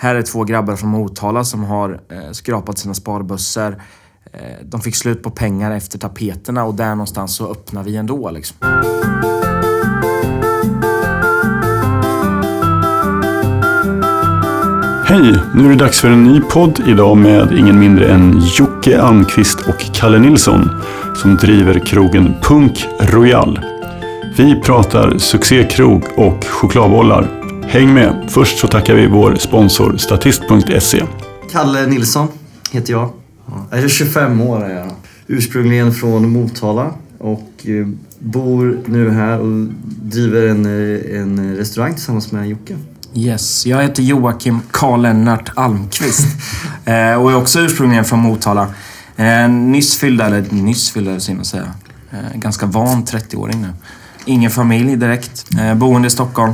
[0.00, 3.82] Här är två grabbar från Motala som har eh, skrapat sina sparbössor.
[4.32, 8.30] Eh, de fick slut på pengar efter tapeterna och där någonstans så öppnar vi ändå
[8.30, 8.56] liksom.
[15.06, 15.40] Hej!
[15.54, 19.60] Nu är det dags för en ny podd idag med ingen mindre än Jocke Almqvist
[19.60, 20.70] och Kalle Nilsson
[21.14, 23.60] som driver krogen Punk Royal.
[24.36, 27.37] Vi pratar succékrog och chokladbollar.
[27.70, 28.24] Häng med!
[28.28, 31.02] Först så tackar vi vår sponsor Statist.se.
[31.52, 32.28] Kalle Nilsson
[32.70, 33.10] heter jag.
[33.70, 34.90] Jag är 25 år är jag.
[35.26, 37.86] Ursprungligen från Motala och eh,
[38.18, 39.68] bor nu här och
[40.02, 42.76] driver en, eh, en restaurang tillsammans med Jocke.
[43.14, 46.26] Yes, jag heter Joakim Karl Lennart Almqvist
[46.84, 48.66] eh, och är också ursprungligen från Motala.
[49.48, 51.74] Nyss fyllda, eller nyss fyllda synd att säga.
[52.34, 53.68] Ganska van 30-åring nu.
[54.24, 55.46] Ingen familj direkt.
[55.76, 56.52] Boende i Stockholm.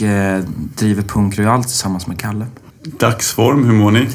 [0.00, 0.42] Och eh,
[0.76, 2.46] driver Punk Royal tillsammans med Kalle.
[2.98, 4.08] Dagsform, hur mår ni?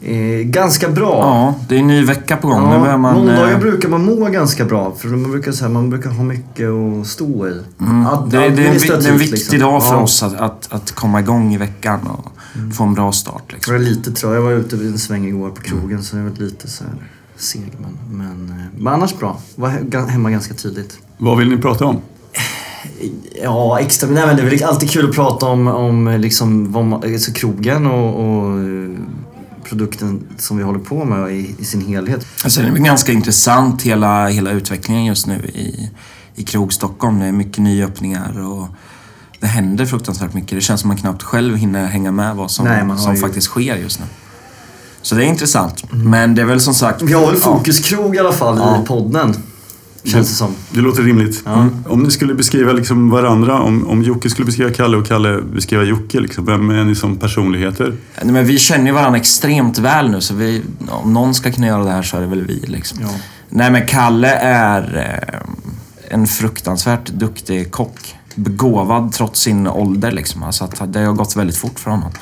[0.00, 1.18] Eh, ganska bra.
[1.20, 2.70] Ja, det är en ny vecka på gång.
[2.70, 3.14] nu börjar man...
[3.14, 6.24] måndagar eh, brukar man må ganska bra för man brukar, så här, man brukar ha
[6.24, 7.60] mycket att stå i.
[7.80, 8.06] Mm.
[8.06, 9.58] Ad- Det, är- det, är en, det är en administrativt, viktig liksom.
[9.58, 10.00] dag för Ja.
[10.02, 12.32] oss att, att, att komma igång i veckan och
[12.74, 13.52] få en bra start.
[13.52, 13.74] Liksom.
[13.74, 14.34] Jag är lite trött.
[14.34, 16.92] Jag var ute en sväng igår på krogen så jag var lite så här
[17.36, 17.72] seg.
[17.78, 19.38] Men, men, eh, men annars bra.
[19.54, 20.98] Var he- hemma ganska tidigt.
[21.18, 21.96] Vad vill ni prata om?
[23.42, 24.08] Ja, extra.
[24.10, 27.86] Nej, men det är väl alltid kul att prata om, om liksom, vad alltså krogen
[27.86, 28.90] och, och eh,
[29.64, 32.26] produkten som vi håller på med i, i sin helhet.
[32.44, 35.90] Alltså, det är ganska intressant hela, hela utvecklingen just nu i,
[36.34, 37.18] i Krog Stockholm.
[37.20, 38.68] Det är mycket nyöppningar och
[39.40, 40.50] det händer fruktansvärt mycket.
[40.50, 43.16] Det känns som man knappt själv hinner hänga med vad som, Nej, som ju- Mm.
[43.20, 44.06] faktiskt sker just nu.
[45.02, 45.84] Så det är intressant.
[45.92, 47.02] Men det är väl som sagt...
[47.02, 47.40] Vi har väl ja.
[47.40, 48.82] fokuskrog i alla fall Ja.
[48.82, 49.34] i podden.
[50.06, 50.54] Känns det som.
[50.70, 51.42] Det låter rimligt.
[51.44, 51.68] Ja.
[51.86, 55.82] Om ni skulle beskriva liksom varandra, om, om Jocke skulle beskriva Kalle och Kalle beskriva
[55.82, 57.96] Jocke, liksom, vem är ni som personligheter?
[58.22, 61.66] Nej, Men vi känner ju varandra extremt väl nu så vi, om någon ska kunna
[61.66, 62.60] göra det här så är det väl vi.
[62.66, 62.98] Liksom.
[63.02, 63.08] Ja.
[63.48, 68.14] Nej men Kalle är eh, en fruktansvärt duktig kock.
[68.34, 70.42] Begåvad trots sin ålder liksom.
[70.42, 72.12] Alltså att det har gått väldigt fort för honom.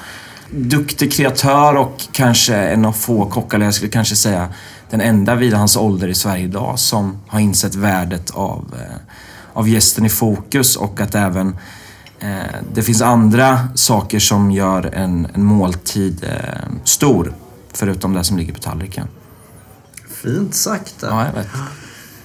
[0.50, 4.48] Duktig kreatör och kanske en av få kockar, eller jag skulle kanske säga
[4.94, 8.96] den enda vid hans ålder i Sverige idag som har insett värdet av, eh,
[9.52, 11.56] av gästen i fokus och att även
[12.18, 12.28] eh,
[12.74, 17.34] det finns andra saker som gör en, en måltid eh, stor.
[17.72, 19.06] Förutom det som ligger på tallriken.
[20.22, 20.94] Fint sagt.
[21.00, 21.08] där.
[21.08, 21.48] Ja, jag vet.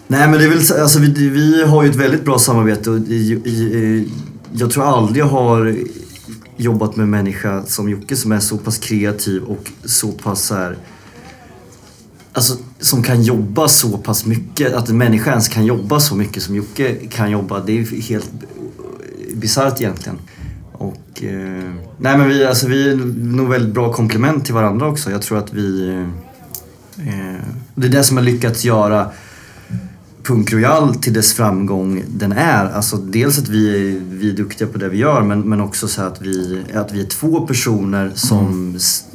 [0.08, 2.90] Nej men det är väl, så- alltså vi, vi har ju ett väldigt bra samarbete
[2.90, 4.12] och i, i,
[4.54, 5.76] jag tror aldrig jag har
[6.58, 10.56] jobbat med en människa som Jocke som är så pass kreativ och så pass så
[10.56, 10.78] här,
[12.40, 16.44] Alltså som kan jobba så pass mycket, att en människa ens kan jobba så mycket
[16.44, 17.60] som Jocke kan jobba.
[17.60, 18.30] Det är helt
[19.36, 20.18] bisarrt egentligen.
[20.72, 22.96] Och, eh, nej men vi, alltså, vi är
[23.36, 25.12] nog väldigt bra komplement till varandra också.
[25.12, 25.90] Jag tror att vi...
[26.98, 27.46] Eh,
[27.76, 29.10] det är det som har lyckats göra
[30.24, 32.66] Punk Royal till dess framgång den är.
[32.66, 35.88] Alltså dels att vi är, vi är duktiga på det vi gör men, men också
[35.88, 38.74] så att vi, att vi är två personer som...
[38.76, 39.06] s-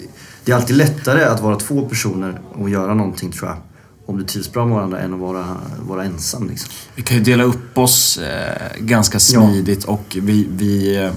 [0.45, 3.59] Det är alltid lättare att vara två personer och göra någonting tror jag.
[4.07, 5.45] Om du trivs bra med varandra än att vara,
[5.89, 6.71] vara ensam liksom.
[6.95, 11.11] Vi kan ju dela upp oss eh, ganska smidigt och vi, vi eh,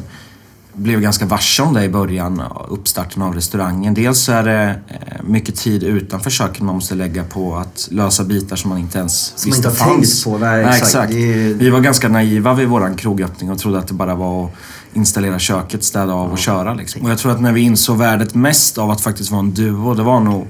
[0.73, 3.93] blev ganska varse om det i början, uppstarten av restaurangen.
[3.93, 8.23] Dels så är det eh, mycket tid utanför köket man måste lägga på att lösa
[8.23, 10.23] bitar som man inte ens Som man visste inte har fanns.
[10.23, 10.37] tänkt på.
[10.45, 11.11] Nej, exakt.
[11.11, 14.45] Det är- Vi var ganska naiva vid våran krogöppning och trodde att det bara var
[14.45, 14.51] att
[14.97, 16.73] installera köket, städa av och köra.
[16.73, 17.01] Liksom.
[17.01, 19.93] Och jag tror att när vi insåg värdet mest av att faktiskt vara en duo,
[19.93, 20.47] det var nog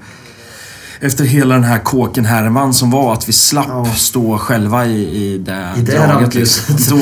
[0.99, 3.85] efter hela den här kåken härvan som var att vi slapp Ja.
[3.85, 6.35] stå själva i, i det, I det draget.
[6.35, 6.75] Liksom.
[6.89, 6.97] Då,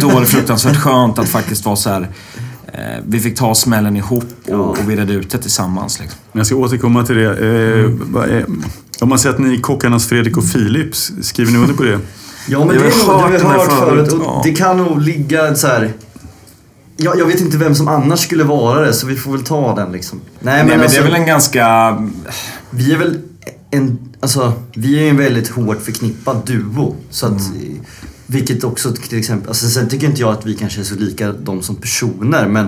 [0.00, 2.08] då var det fruktansvärt skönt att faktiskt vara så här.
[2.72, 6.00] Eh, vi fick ta smällen ihop och, och vi redde ut det tillsammans.
[6.00, 6.18] Liksom.
[6.32, 7.24] Men Jag ska återkomma till det.
[7.24, 8.46] Eh, är,
[9.00, 11.98] om man säger att ni är kockarnas Fredrik och Filip, skriver ni under på det?
[12.48, 14.40] Ja men det, har är nog, det hört har vi hört förut förut, och ja.
[14.44, 15.92] det kan nog ligga så här.
[16.96, 19.74] Jag, jag vet inte vem som annars skulle vara det så vi får väl ta
[19.74, 20.20] den liksom.
[20.40, 21.96] Nej men, Nej, men alltså, det är väl en ganska...
[22.70, 23.18] vi är väl
[23.70, 26.94] en, alltså vi är ju en väldigt hårt förknippad duo.
[27.10, 27.80] Så att, Mm.
[28.26, 31.32] vilket också till exempel, alltså sen tycker inte jag att vi kanske är så lika
[31.32, 32.66] de som personer men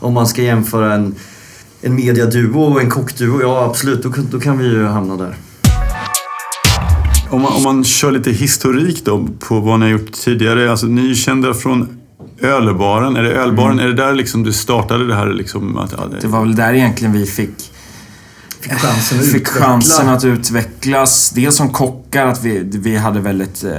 [0.00, 1.14] om man ska jämföra en,
[1.82, 5.36] en mediaduo och en kockduo, ja absolut då, kan- då kan vi ju hamna där.
[7.30, 10.70] Om man, om man kör lite historik då på vad ni har gjort tidigare.
[10.70, 11.88] Alltså, ni är kända från
[12.40, 13.16] Ölbaren.
[13.16, 13.78] Är det Ölbaren?
[13.78, 15.26] Är det där liksom du startade det här?
[15.26, 17.72] Liksom, att, att, Det var väl där egentligen vi fick
[18.60, 21.30] Fick chansen att fick chansen att utvecklas.
[21.30, 23.72] Dels som kockar, att vi, vi hade väldigt, eh,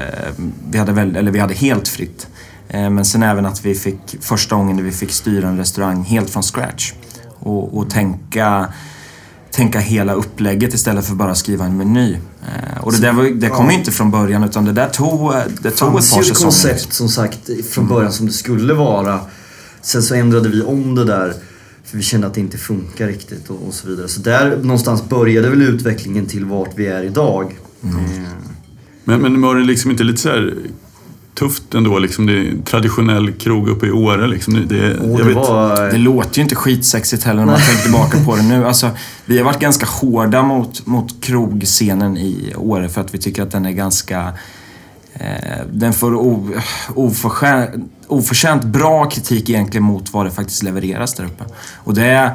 [0.70, 2.28] vi hade väl, eller vi hade helt fritt.
[2.70, 6.30] Eh, Men sen även att vi fick, första gången vi fick styra en restaurang helt
[6.30, 6.94] från scratch.
[7.40, 8.68] och, och tänka,
[9.52, 12.14] tänka hela upplägget istället för bara skriva en meny.
[12.14, 15.34] Eh, och det, där var, det kom ju inte från början utan det där tog,
[15.62, 16.46] det tog ett fanns par ju ett säsonger.
[16.46, 19.20] koncept som sagt från början som det skulle vara.
[19.82, 21.34] Sen så ändrade vi om det där.
[21.86, 24.08] För vi kände att det inte funkar riktigt och, och så vidare.
[24.08, 27.56] Så där någonstans började väl utvecklingen till vart vi är idag.
[27.84, 27.90] Eh,
[29.04, 30.54] Men, men var det liksom inte lite så här
[31.40, 32.00] tufft ändå?
[32.00, 34.28] Liksom det är traditionell krog uppe i Åre.
[34.28, 35.92] Liksom det, jag det vet, var...
[35.92, 38.66] Det låter ju inte skitsexigt heller när man tänker tillbaka på det nu.
[38.66, 38.90] Alltså,
[39.26, 43.52] vi har varit ganska hårda mot, mot krogscenen i Åre för att vi tycker att
[43.52, 44.34] den är ganska...
[45.14, 46.50] Eh, den får o,
[46.96, 51.44] oförtjänt, oförtjänt bra kritik egentligen mot vad det faktiskt levereras där uppe.
[51.76, 52.26] Och det är...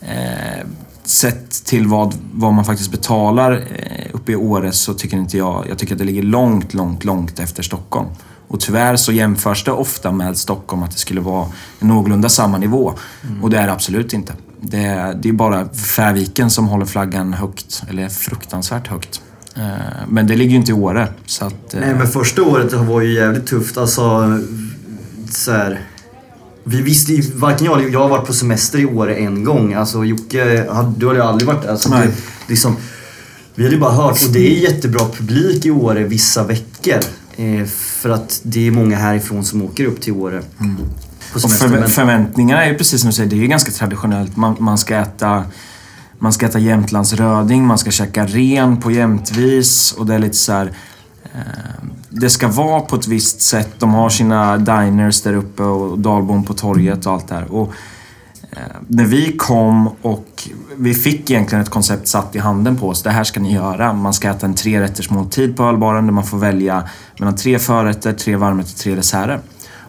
[0.00, 0.66] Eh,
[1.06, 5.66] sett till vad, vad man faktiskt betalar eh, uppe i Åre så tycker inte jag...
[5.68, 8.06] Jag tycker att det ligger långt, långt, långt efter Stockholm.
[8.48, 11.46] Och tyvärr så jämförs det ofta med Stockholm att det skulle vara
[11.78, 12.94] någorlunda samma nivå.
[13.42, 14.32] Och det är det absolut inte.
[14.60, 19.20] Det är, det är bara Färviken som håller flaggan högt, eller fruktansvärt högt.
[19.56, 19.62] Eh,
[20.08, 21.74] Men det ligger ju inte i Åre, så att...
[21.74, 23.78] eh, Nej men första året var ju jävligt tufft.
[23.78, 24.38] Alltså,
[25.30, 25.80] så här,
[26.64, 29.74] Vi visste ju, varken jag eller jag har varit på semester i Åre en gång.
[29.74, 30.44] Alltså Jocke,
[30.96, 31.70] du hade ju aldrig varit där.
[31.70, 32.06] Alltså, Nej.
[32.06, 32.14] det,
[32.48, 32.76] liksom,
[33.54, 36.98] vi hade ju bara hört, och det är jättebra publik i Åre vissa veckor.
[37.36, 40.40] Eh, för att det är många härifrån som åker upp till Åre.
[40.40, 40.64] På
[41.34, 44.36] Och förvä- förväntningarna är ju precis som du säger, det är ju ganska traditionellt.
[44.36, 45.44] Man, man ska äta
[46.18, 50.52] man ska äta Jämtlandsröding, man ska käka ren på jämtvis och det är lite så
[50.52, 50.72] här.
[51.34, 51.40] Eh,
[52.08, 53.70] det ska vara på ett visst sätt.
[53.78, 57.52] De har sina diners där uppe och Dalbom på torget och allt det här.
[57.54, 57.72] Och,
[58.50, 58.58] eh,
[58.88, 63.02] när vi kom och vi fick egentligen ett koncept satt i handen på oss.
[63.02, 63.92] Det här ska ni göra.
[63.92, 66.88] Man ska äta en trerätters måltid på ölbaren där man får välja
[67.18, 69.40] mellan tre förrätter, tre varmrätter, tre desserter.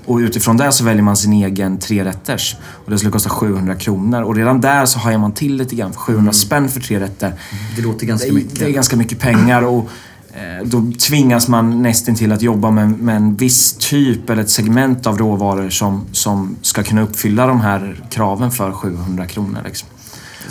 [0.06, 2.56] Och utifrån det så väljer man sin egen trerätters.
[2.86, 4.22] Och det skulle kosta 700 kronor.
[4.22, 5.94] Och redan där så hajar man till lite grann.
[5.94, 7.34] För 700 spänn för tre rätter.
[7.76, 8.60] Det låter ganska Det mycket.
[8.60, 9.90] det är ganska mycket pengar och
[10.34, 14.50] eh, då tvingas man nästan till att jobba med, med en viss typ eller ett
[14.50, 19.60] segment av råvaror som, som ska kunna uppfylla de här kraven för 700 kronor.
[19.66, 19.90] Liksom.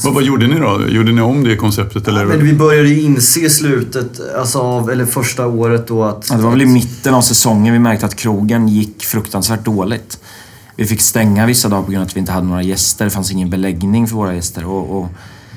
[0.02, 0.88] Vad, vad gjorde ni då?
[0.88, 2.08] Gjorde ni om det konceptet?
[2.08, 2.24] Eller?
[2.24, 6.26] Men vi började inse i slutet, alltså av, eller första året då att...
[6.30, 10.18] Ja, det var väl i mitten av säsongen vi märkte att krogen gick fruktansvärt dåligt.
[10.76, 13.04] Vi fick stänga vissa dagar på grund av att vi inte hade några gäster.
[13.04, 14.66] Det fanns ingen beläggning för våra gäster.
[14.66, 15.08] Och, och,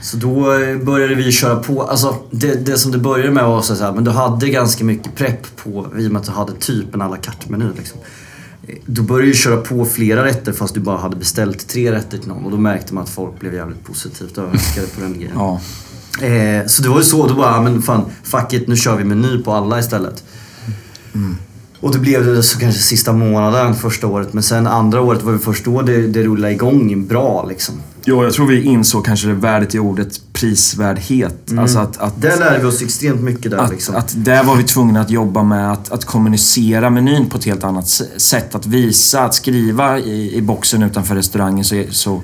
[0.02, 1.84] Så då eh, började vi köra på.
[1.84, 5.16] Alltså det, det som det började med var så här, men du hade ganska mycket
[5.16, 7.66] prepp på i och med att du hade typ en à la carte-meny.
[7.78, 8.00] Liksom.
[8.86, 12.28] Då började du köra på flera rätter fast du bara hade beställt tre rätter till
[12.28, 15.32] någon och då märkte man att folk blev jävligt positivt överraskade på den grejen.
[15.36, 15.62] ja.
[16.22, 18.98] Eh, så det var ju så, då bara, "Ja, men fan, fuck it, nu kör
[18.98, 20.24] vi meny på alla istället.
[21.80, 25.34] Och det blev det så kanske sista månaden första året men sen andra året var
[25.34, 27.76] det först då det, det rullade igång bra liksom.
[28.10, 31.52] Jo, jag tror vi insåg kanske det värdet i ordet prisvärdhet.
[31.58, 33.96] Alltså att, att, Där lärde vi oss extremt mycket där att, liksom.
[33.96, 37.64] att där var vi tvungna att jobba med att, att kommunicera menyn på ett helt
[37.64, 37.88] annat
[38.18, 38.56] sätt.
[38.56, 42.22] Att visa, att skriva i, i boxen utanför restaurangen så, så,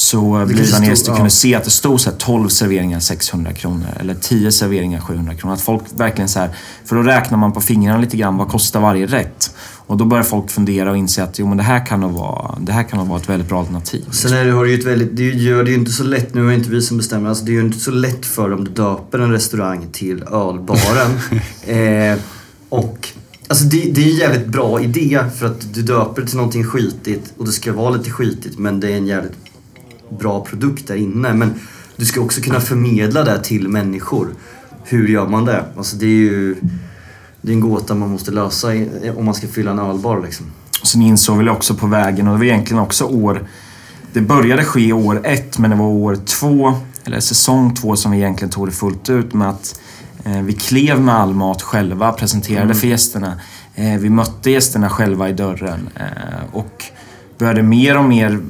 [0.00, 1.16] så blivande stod- gäster ja.
[1.16, 5.34] kunde se att det stod så här 12 serveringar 600 kronor eller 10 serveringar 700
[5.34, 5.54] kronor.
[5.54, 6.50] Att folk verkligen så här,
[6.84, 9.54] för då räknar man på fingrarna lite grann, vad kostar varje rätt?
[9.86, 12.58] Och då börjar folk fundera och inse att jo, men det här kan nog vara,
[12.60, 14.04] det här kan nog vara ett väldigt bra alternativ.
[14.10, 16.34] Sen är det, har det ju ett väldigt, det gör det ju inte så lätt,
[16.34, 18.52] nu är det inte vi som bestämmer, alltså det är ju inte så lätt för
[18.52, 21.10] om du döper en restaurang till ölbaren.
[21.66, 22.18] eh,
[22.68, 23.08] och
[23.48, 27.32] Alltså det, det är en jävligt bra idé för att du döper till någonting skitigt
[27.36, 29.32] och det ska vara lite skitigt men det är en jävligt
[30.18, 31.34] bra produkt där inne.
[31.34, 31.54] Men
[31.96, 34.28] du ska också kunna förmedla det till människor.
[34.84, 35.64] Hur gör man det?
[35.76, 36.56] Alltså det är ju
[37.42, 38.68] det är en gåta man måste lösa
[39.16, 40.46] om man ska fylla en ölbar liksom.
[40.82, 43.48] Sen insåg vi också på vägen, och det var egentligen också år...
[44.12, 46.74] Det började ske år ett, men det var år två,
[47.04, 49.80] eller säsong två, som vi egentligen tog det fullt ut med att
[50.24, 53.40] eh, vi klev med all mat själva, presenterade för gästerna.
[53.74, 56.84] Eh, vi mötte gästerna själva i dörren eh, och
[57.38, 58.40] började mer och mer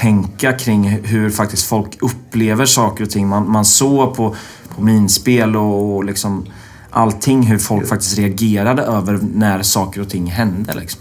[0.00, 3.28] tänka kring hur faktiskt folk upplever saker och ting.
[3.28, 4.34] Man, man såg på,
[4.74, 6.46] på minspel och, och liksom
[6.90, 10.74] allting hur folk faktiskt reagerade över när saker och ting hände.
[10.74, 11.00] Liksom.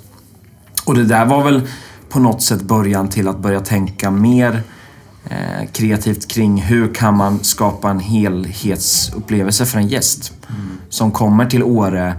[0.85, 1.67] Och det där var väl
[2.09, 4.63] på något sätt början till att börja tänka mer
[5.29, 10.33] eh, kreativt kring hur kan man skapa en helhetsupplevelse för en gäst
[10.89, 12.15] som kommer till Åre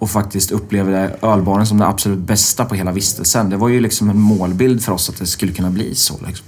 [0.00, 3.50] och faktiskt upplever ölbaren som det absolut bästa på hela vistelsen.
[3.50, 6.14] Det var ju liksom en målbild för oss att det skulle kunna bli så.
[6.26, 6.46] Liksom.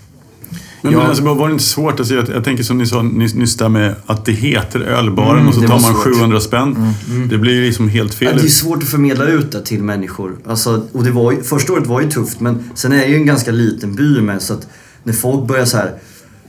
[0.83, 0.99] Men, Ja.
[0.99, 2.15] men alltså, var det inte svårt att se?
[2.15, 5.49] Jag, jag tänker som ni sa nyss, nyss där med att det heter ölbaren Mm,
[5.49, 6.15] och så tar man svårt.
[6.17, 6.95] 700 spänn.
[7.31, 8.39] Det blir ju liksom helt Ja, fel.
[8.41, 10.37] det är svårt att förmedla ut det till människor.
[10.47, 13.17] Alltså, och det var ju, första året var ju tufft men sen är det ju
[13.17, 14.67] en ganska liten by med så att
[15.05, 15.95] när folk börjar så här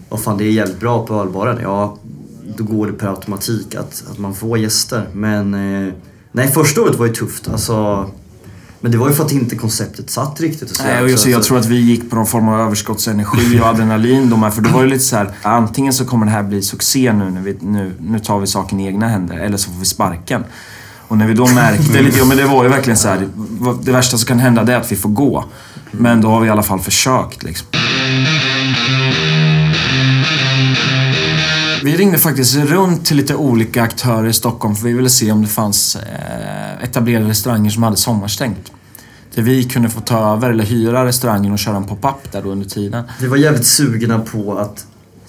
[0.09, 1.57] vad fan det är jävligt bra på ölbaren.
[1.61, 1.97] Ja,
[2.57, 5.07] då går det per automatik att, att man får gäster.
[5.13, 5.93] Men eh,
[6.33, 7.47] nej, första året var ju tufft.
[7.47, 8.09] Alltså,
[8.83, 10.71] men det var ju för att inte konceptet satt riktigt.
[10.71, 12.59] Och så Nej, och jag, så jag tror att vi gick på någon form av
[12.59, 14.29] överskottsenergi och adrenalin.
[14.29, 16.61] De här, för det var ju lite så här, antingen så kommer det här bli
[16.61, 19.79] succé nu, när vi, nu, nu tar vi saken i egna händer, eller så får
[19.79, 20.43] vi sparken.
[21.07, 23.27] Och när vi då märkte lite, ja men det var ju verkligen så här,
[23.81, 25.45] det värsta som kan hända det är att vi får gå.
[25.91, 27.67] Men då har vi i alla fall försökt liksom.
[31.83, 35.41] Vi ringde faktiskt runt till lite olika aktörer i Stockholm för vi ville se om
[35.41, 38.71] det fanns eh, etablerade restauranger som hade sommarstängt.
[39.35, 42.49] Där vi kunde få ta över eller hyra restaurangen och köra en pop-up där då
[42.49, 43.03] under tiden.
[43.21, 44.85] Vi var jävligt sugna på att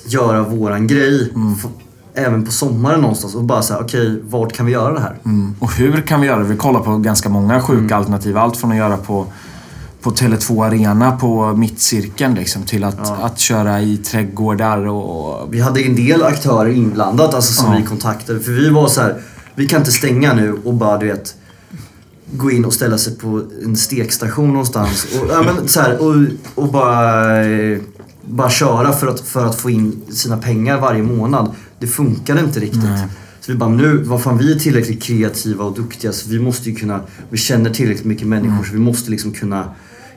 [0.06, 1.32] göra våran grej.
[1.58, 1.70] f-
[2.16, 5.16] Även på sommaren någonstans och bara säga okej, vart kan vi göra det här?
[5.24, 5.54] Mm.
[5.60, 6.44] Och hur kan vi göra det?
[6.44, 7.92] Vi kollar på ganska många sjuka Mm.
[7.98, 8.38] alternativ.
[8.38, 9.26] Allt från att göra på,
[10.04, 13.16] på Tele2 Arena på mittcirkeln liksom, till att, Ja.
[13.22, 15.54] att köra i trädgårdar och...
[15.54, 17.78] Vi hade en del aktörer inblandat alltså, som Ja.
[17.78, 18.40] vi kontaktade.
[18.40, 19.22] För vi var så här,
[19.54, 21.34] vi kan inte stänga nu och bara du vet
[22.32, 26.14] gå in och ställa sig på en stekstation någonstans och, ja, men, så här, och,
[26.54, 27.24] och bara,
[28.24, 31.50] bara köra för att, för att få in sina pengar varje månad.
[31.78, 32.82] Det funkade inte riktigt.
[32.84, 33.08] Nej.
[33.40, 36.70] Så vi bara, nu, vad fan vi är tillräckligt kreativa och duktiga så vi måste
[36.70, 39.64] ju kunna, vi känner tillräckligt mycket människor så vi måste liksom kunna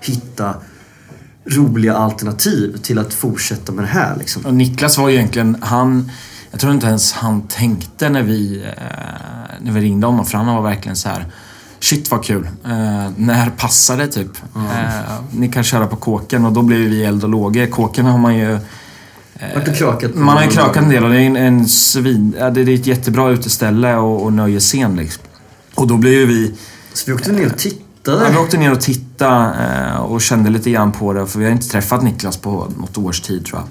[0.02, 0.56] hitta
[1.50, 4.46] roliga alternativ till att fortsätta med det här liksom.
[4.46, 6.12] Och Niklas var ju egentligen, han...
[6.52, 8.84] Jag tror inte ens han tänkte när vi, eh,
[9.62, 11.26] när vi ringde honom, för han var verkligen så här.
[11.80, 12.50] Shit vad kul.
[12.66, 14.32] Eh, när passar det typ?
[14.56, 17.68] Eh, ni kan köra på kåken och då blev vi eld och lågor.
[17.68, 18.60] Kåken har man ju...
[19.56, 21.68] Vart och krökat på Man har ju krökat en del och det är en, en
[21.68, 22.36] svin...
[22.40, 25.24] Ja, det är ett jättebra uteställe och, och nöjesscen liksom.
[25.76, 26.54] Och då blev ju vi...
[26.94, 27.87] Så vi åkte ner och tittade.
[28.12, 29.54] Ja, vi åkte ner och tittade
[29.94, 31.28] eh, och kände lite grann på det.
[31.28, 33.68] För vi har inte träffat Niklas på något års tid tror jag.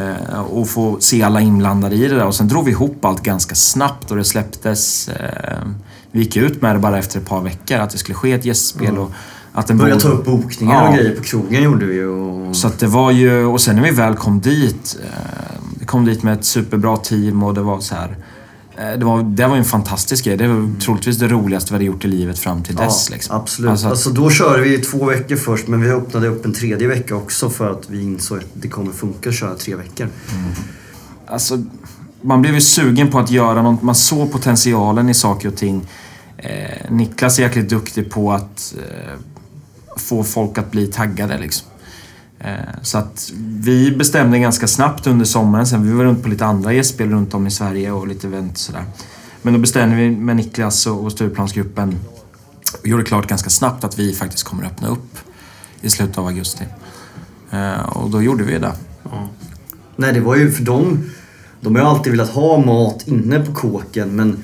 [0.00, 2.26] Eh, och få se alla inblandade i det där.
[2.26, 5.08] Och sen drog vi ihop allt ganska snabbt och det släpptes.
[5.08, 5.58] Eh,
[6.12, 8.44] vi gick ut med det bara efter ett par veckor att det skulle ske ett
[8.44, 9.12] gästspel och
[9.52, 10.88] att den Började ta upp bokningar Ja.
[10.88, 12.08] och grejer på krogen gjorde vi ju.
[12.08, 12.56] Och...
[12.56, 13.44] Så det var ju...
[13.44, 14.96] Och sen när vi väl kom dit.
[15.80, 18.16] Vi kom dit med ett superbra team och det var så här...
[18.80, 20.36] eh, Det var, det var en fantastisk grej.
[20.36, 23.06] Det var troligtvis det roligaste vi hade gjort i livet fram till dess.
[23.10, 23.36] ja, liksom.
[23.36, 23.70] absolut.
[23.70, 27.16] Alltså Alltså, då körde vi två veckor först men vi öppnade upp en tredje vecka
[27.16, 30.08] också för att vi insåg att det kommer funka att köra tre veckor.
[31.26, 31.62] Alltså,
[32.22, 33.82] man blev ju sugen på att göra något.
[33.82, 35.88] Man såg potentialen i saker och ting.
[36.36, 39.18] Eh, Niklas är jäkligt duktig på att eh,
[39.96, 41.68] få folk att bli taggade liksom.
[42.40, 45.86] Eh, så att vi bestämde ganska snabbt under sommaren sen.
[45.86, 48.58] Vi var runt på lite andra gästspel runt om i Sverige och lite event och
[48.58, 48.84] sådär.
[49.42, 51.98] Men då bestämde vi med Niklas och, Stureplansgruppen
[52.80, 55.18] och gjorde klart ganska snabbt att vi faktiskt kommer öppna upp
[55.80, 56.64] i slutet av augusti.
[57.50, 58.72] Eh, och då gjorde vi det.
[59.96, 61.10] Nej, det var ju för dem.
[61.60, 64.42] De har ju alltid velat ha mat inne på kåken men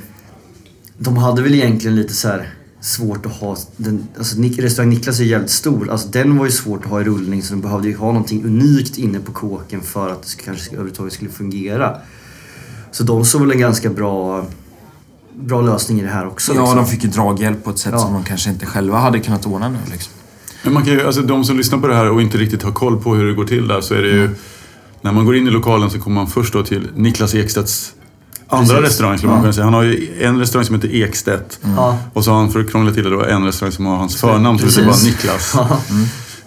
[0.99, 2.55] de hade väl egentligen lite så här
[2.87, 5.91] svårt att ha den, alltså restaurang Niklas är jävligt stor.
[5.91, 8.45] Alltså den var ju svårt att ha i rullning så de behövde ju ha någonting
[8.45, 11.97] unikt inne på kåken för att det sk- kanske överhuvudtaget skulle fungera.
[12.91, 14.47] Så de såg väl en ganska bra,
[15.35, 16.55] bra lösning i det här också.
[16.55, 16.77] Ja, liksom.
[16.77, 17.99] de fick ju draghjälp på ett sätt Ja.
[17.99, 19.79] som de kanske inte själva hade kunnat ordna nu.
[19.91, 20.13] Liksom.
[20.65, 22.73] Men man kan ju, alltså de som lyssnar på det här och inte riktigt har
[22.73, 24.31] koll på hur det går till där så är det ju...
[25.01, 27.93] När man går in i lokalen så kommer man först då till Niklas Ekstedts
[28.49, 28.91] andra Precis.
[28.91, 29.65] restaurang skulle man kunna säga.
[29.65, 31.59] Han har ju en restaurang som heter Ekstedt.
[31.77, 31.99] Ja.
[32.13, 34.17] Och så har han, för att krångla till det, då, en restaurang som har hans
[34.17, 34.97] förnamn, så det är bara.
[34.97, 35.53] Niklas.
[35.55, 35.81] Ja.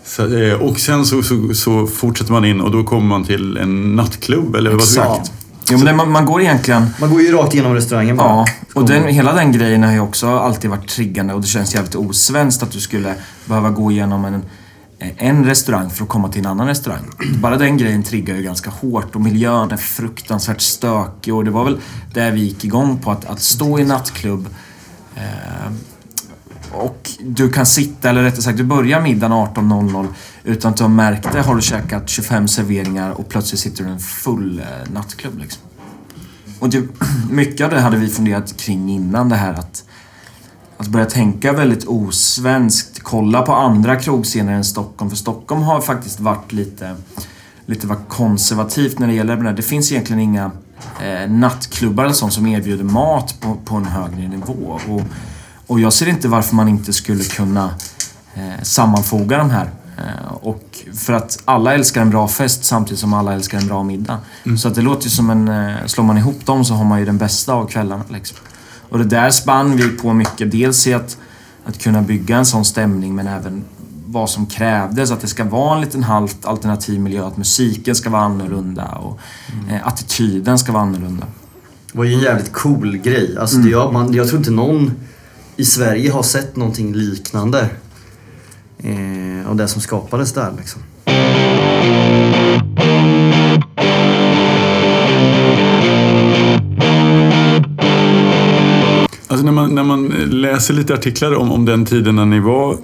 [0.06, 3.58] Så, eh, och sen så, så, så fortsätter man in och då kommer man till
[3.58, 5.32] en nattklubb eller vad Exakt.
[5.72, 6.86] Jo, men det, man, man går egentligen...
[7.00, 8.28] Man går ju rakt igenom restaurangen bara.
[8.28, 11.76] Ja, och den, hela den grejen har ju också alltid varit triggande och det känns
[11.76, 13.16] jävligt osvenskt att du skulle
[13.46, 14.44] behöva gå igenom en,
[15.00, 17.06] en restaurang för att komma till en annan restaurang.
[17.42, 21.64] Bara den grejen triggar ju ganska hårt och miljön är fruktansvärt stökig och det var
[21.64, 21.80] väl
[22.14, 24.50] där vi gick igång på att, att stå i nattklubb
[25.16, 25.72] eh,
[26.72, 30.08] och du kan sitta, eller rättare sagt du börjar middagen 18.00
[30.44, 33.90] utan att du har märkt det har du käkat 25 serveringar och plötsligt sitter du
[33.90, 35.62] i en full eh, nattklubb liksom.
[36.60, 36.84] Och det,
[37.32, 39.84] mycket av det hade vi funderat kring innan det här att,
[40.80, 43.00] att börja tänka väldigt osvenskt.
[43.04, 45.10] Kolla på andra krogscener än Stockholm.
[45.10, 46.96] För Stockholm har faktiskt varit lite,
[47.66, 49.54] lite varit konservativt när det gäller det här.
[49.54, 50.52] Det finns egentligen inga
[51.02, 54.80] eh, nattklubbar eller sånt som erbjuder mat på, på en högre nivå.
[54.90, 55.02] Och,
[55.68, 57.70] och jag ser inte varför man inte skulle kunna
[58.34, 59.70] eh, sammanfoga de här.
[59.98, 63.84] Eh, och för att alla älskar en bra fest samtidigt som alla älskar en bra
[63.84, 64.20] middag.
[64.58, 65.48] Så att det låter ju som en...
[65.48, 68.04] Eh, slår man ihop dem så har man ju den bästa av kvällarna.
[68.10, 68.38] Liksom.
[68.90, 70.52] Och det där spann vi på mycket.
[70.52, 71.18] Dels i att,
[71.66, 73.64] att kunna bygga en sån stämning men även
[74.06, 75.12] vad som krävdes.
[75.12, 77.28] Att det ska vara en liten halvt alternativ miljö.
[77.28, 79.20] Att musiken ska vara annorlunda och
[79.72, 81.26] eh, attityden ska vara annorlunda.
[81.92, 83.38] Det var ju en jävligt cool grej.
[83.40, 83.66] Alltså, Mm.
[83.66, 84.92] det, jag, man, jag tror inte någon
[85.56, 87.70] i Sverige har sett någonting liknande.
[88.84, 90.82] Eh, av det som skapades där liksom.
[99.60, 100.08] Man, när man
[100.42, 102.78] läser lite artiklar om, om den tiden när ni var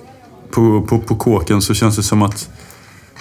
[0.52, 2.50] på, på, på kåken så känns det som att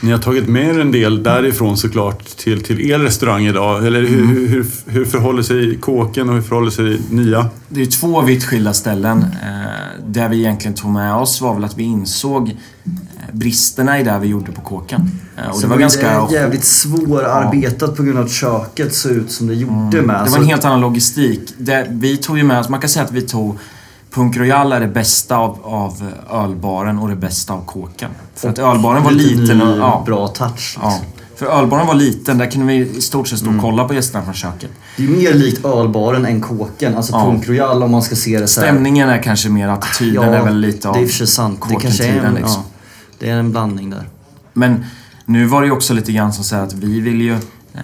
[0.01, 3.87] ni har tagit med er en del därifrån såklart till, till er restaurang idag.
[3.87, 7.47] Eller hur, hur, hur, hur förhåller sig kåken och hur förhåller sig nya?
[7.69, 9.19] Det är två vitt skilda ställen.
[9.19, 12.57] Eh, det vi egentligen tog med oss var väl att vi insåg
[13.35, 15.11] bristerna i det vi gjorde på kåken.
[15.37, 16.27] Eh, och det var ganska...
[16.27, 20.25] det jävligt svårarbetat på grund av att köket såg ut som det gjorde med.
[20.25, 21.55] Det var en helt annan logistik.
[21.59, 23.59] Det, vi tog ju med oss, man kan säga att vi tog
[24.11, 28.11] Punk Royal är det bästa av, av ölbaren och det bästa av kåken.
[28.35, 29.79] För att ölbaren var lite liten och...
[29.79, 30.51] Ja, bra touch.
[30.55, 30.83] Liksom.
[30.83, 31.01] ja.
[31.37, 34.25] För ölbaren var liten, där kunde vi i stort sett stå och kolla på gästerna
[34.25, 34.71] från köket.
[34.97, 36.97] Det är mer likt ölbaren än kåken.
[36.97, 37.25] Alltså Ja.
[37.25, 38.69] Punk Royal om man ska se det så här.
[38.69, 41.61] Stämningen är kanske mer attityden är väl lite av det är och för sant.
[41.69, 42.63] Det kanske är en, liksom.
[42.67, 42.74] ja,
[43.25, 44.09] det är en blandning där.
[44.53, 44.85] Men
[45.25, 47.33] nu var det ju också lite grann som så att vi vill ju...
[47.75, 47.83] Eh,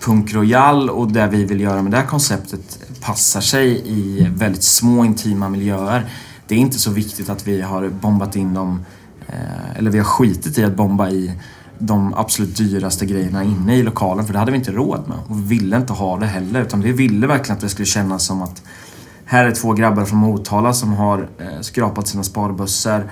[0.00, 4.62] Punk Royal och det vi vill göra med det här konceptet passar sig i väldigt
[4.62, 6.06] små intima miljöer.
[6.46, 8.84] Det är inte så viktigt att vi har bombat in dem,
[9.26, 11.32] eh, eller vi har skitit i att bomba i
[11.78, 15.18] de absolut dyraste grejerna inne i lokalen för det hade vi inte råd med.
[15.28, 18.26] Och vi ville inte ha det heller utan vi ville verkligen att det skulle kännas
[18.26, 18.62] som att
[19.24, 23.10] här är två grabbar från Motala som har eh, skrapat sina sparbössor.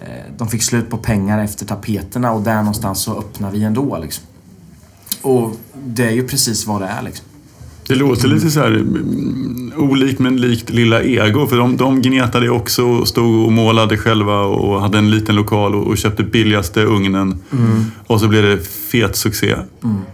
[0.00, 3.98] Eh, de fick slut på pengar efter tapeterna och där någonstans så öppnar vi ändå
[3.98, 4.24] liksom.
[5.22, 5.52] Och
[5.84, 7.26] det är ju precis vad det är liksom.
[7.88, 11.46] Det låter lite så här mm, olikt men likt Lilla Ego.
[11.46, 15.74] För de, de gnetade också och stod och målade själva och hade en liten lokal
[15.74, 17.34] och, och köpte billigaste ugnen.
[18.06, 18.58] Och så blev det
[18.90, 19.54] fet succé.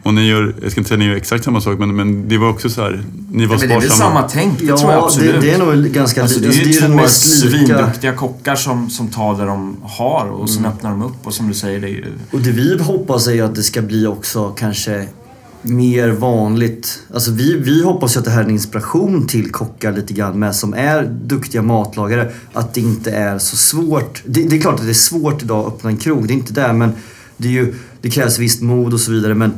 [0.02, 2.28] Och ni gör, jag ska inte säga att ni gör exakt samma sak, men, men
[2.28, 3.02] det var också så här,
[3.32, 4.14] ni var Men det är väl sparsamma.
[4.14, 5.34] samma tänk, det Ja, tror jag absolut.
[5.34, 8.90] det, det är nog ganska Alltså, li- det är ju den två svinduktiga kockar som,
[8.90, 11.86] som tar det de har och sen öppnar de upp och som du säger, det
[11.86, 12.04] är ju...
[12.30, 15.06] Och det vi hoppas är ju att det ska bli också kanske
[15.62, 17.02] mer vanligt.
[17.14, 20.38] Alltså vi, vi hoppas ju att det här är en inspiration till kockar lite grann
[20.38, 22.32] med som är duktiga matlagare.
[22.52, 24.22] Att det inte är så svårt.
[24.26, 26.36] Det, det är klart att det är svårt idag att öppna en krog, det är
[26.36, 26.72] inte det.
[26.72, 26.92] Men
[27.36, 29.34] det, är ju, det krävs visst mod och så vidare.
[29.34, 29.52] Men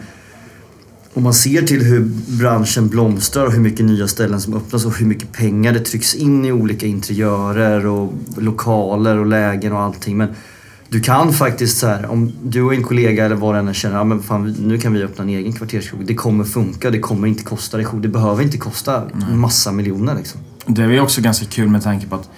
[1.14, 2.00] om man ser till hur
[2.38, 6.14] branschen blomstrar och hur mycket nya ställen som öppnas och hur mycket pengar det trycks
[6.14, 10.16] in i olika interiörer och lokaler och lägen och allting.
[10.16, 10.28] Men
[10.94, 14.04] du kan faktiskt så här, om du och en kollega eller vad är känner, ja
[14.04, 16.06] men fan nu kan vi öppna en egen kvarterskrog.
[16.06, 20.14] Det kommer funka, det kommer inte kosta dig Det behöver inte kosta en massa miljoner
[20.14, 20.40] liksom.
[20.66, 22.30] Det är också ganska kul med tanke på att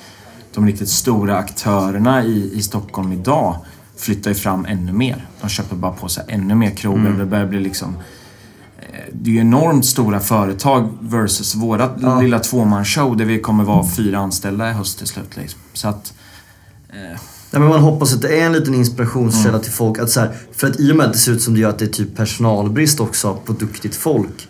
[0.55, 3.57] de riktigt stora aktörerna i, i Stockholm idag
[3.97, 5.27] flyttar ju fram ännu mer.
[5.40, 7.97] De köper bara på sig ännu mer krogar och det börjar bli liksom...
[8.79, 12.21] eh, Det är ju enormt stora företag versus vårat Ja.
[12.21, 15.37] lilla tvåmansshow där vi kommer vara fyra anställda i höst till slut.
[15.37, 15.61] Liksom.
[15.73, 16.12] Så att...
[16.88, 17.21] Eh,
[17.57, 19.99] Nej, men man hoppas att det är en liten inspirationskälla till folk.
[19.99, 21.69] Att så här, för att i och med att det ser ut som det gör
[21.69, 24.49] att det är typ personalbrist också på duktigt folk.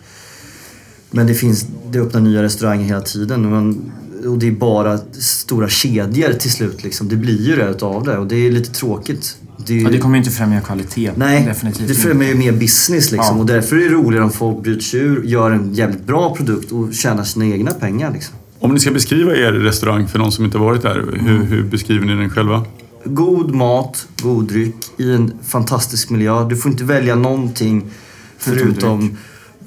[1.11, 3.45] Men det finns, det öppnar nya restauranger hela tiden.
[3.45, 3.91] Och, man,
[4.27, 7.07] och det är bara stora kedjor till slut liksom.
[7.09, 9.37] Det blir ju det utav det och det är lite tråkigt.
[9.65, 11.11] Det, ju- ja, det kommer ju inte främja kvalitet.
[11.15, 13.35] Nej, Definitivt det främjar ju mer business liksom.
[13.35, 13.41] Ja.
[13.41, 16.71] Och därför är det roligare om folk bryter sig ur, gör en jävligt bra produkt
[16.71, 18.35] och tjänar sina egna pengar liksom.
[18.59, 22.05] Om ni ska beskriva er restaurang för någon som inte varit där, hur, hur beskriver
[22.05, 22.65] ni den själva?
[23.07, 26.47] God mat, god dryck i en fantastisk miljö.
[26.49, 27.91] Du får inte välja någonting
[28.37, 29.17] Förutom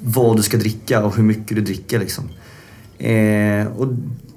[0.03, 1.99] vad du ska dricka och hur mycket du dricker.
[1.99, 2.23] Liksom.
[2.97, 3.87] Eh, och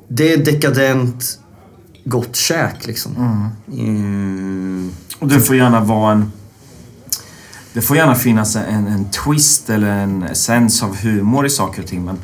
[0.08, 1.38] det är dekadent,
[2.04, 3.40] gott käk liksom.
[3.72, 4.90] Mm.
[5.18, 6.32] Och det får gärna vara en...
[7.72, 11.88] Det får gärna finnas en, en twist eller en essens av humor i saker och
[11.88, 12.18] ting men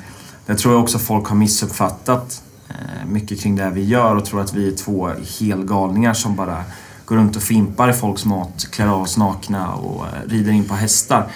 [0.46, 4.40] det tror jag också folk har missuppfattat Eh, mycket kring det vi gör och tror
[4.40, 6.64] att vi är två helgalningar som bara
[7.04, 10.64] går runt och fimpar i folks mat, klär av oss nakna och eh, rider in
[10.64, 11.26] på hästar.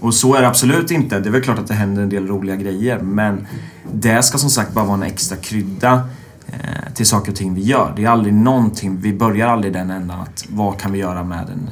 [0.00, 1.20] Och så är det absolut inte.
[1.20, 3.46] Det är väl klart att det händer en del roliga grejer men
[3.92, 6.08] det ska som sagt bara vara en extra krydda
[6.46, 7.92] eh, till saker och ting vi gör.
[7.96, 11.24] Det är aldrig någonting, vi börjar aldrig i den ändan att vad kan vi göra
[11.24, 11.70] med en,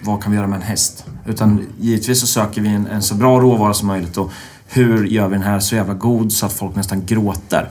[0.00, 1.04] vad kan vi göra med en häst?
[1.26, 4.32] Utan givetvis så söker vi en, en så bra råvara som möjligt och
[4.66, 7.68] hur gör vi den här så jävla god så att folk nästan gråter?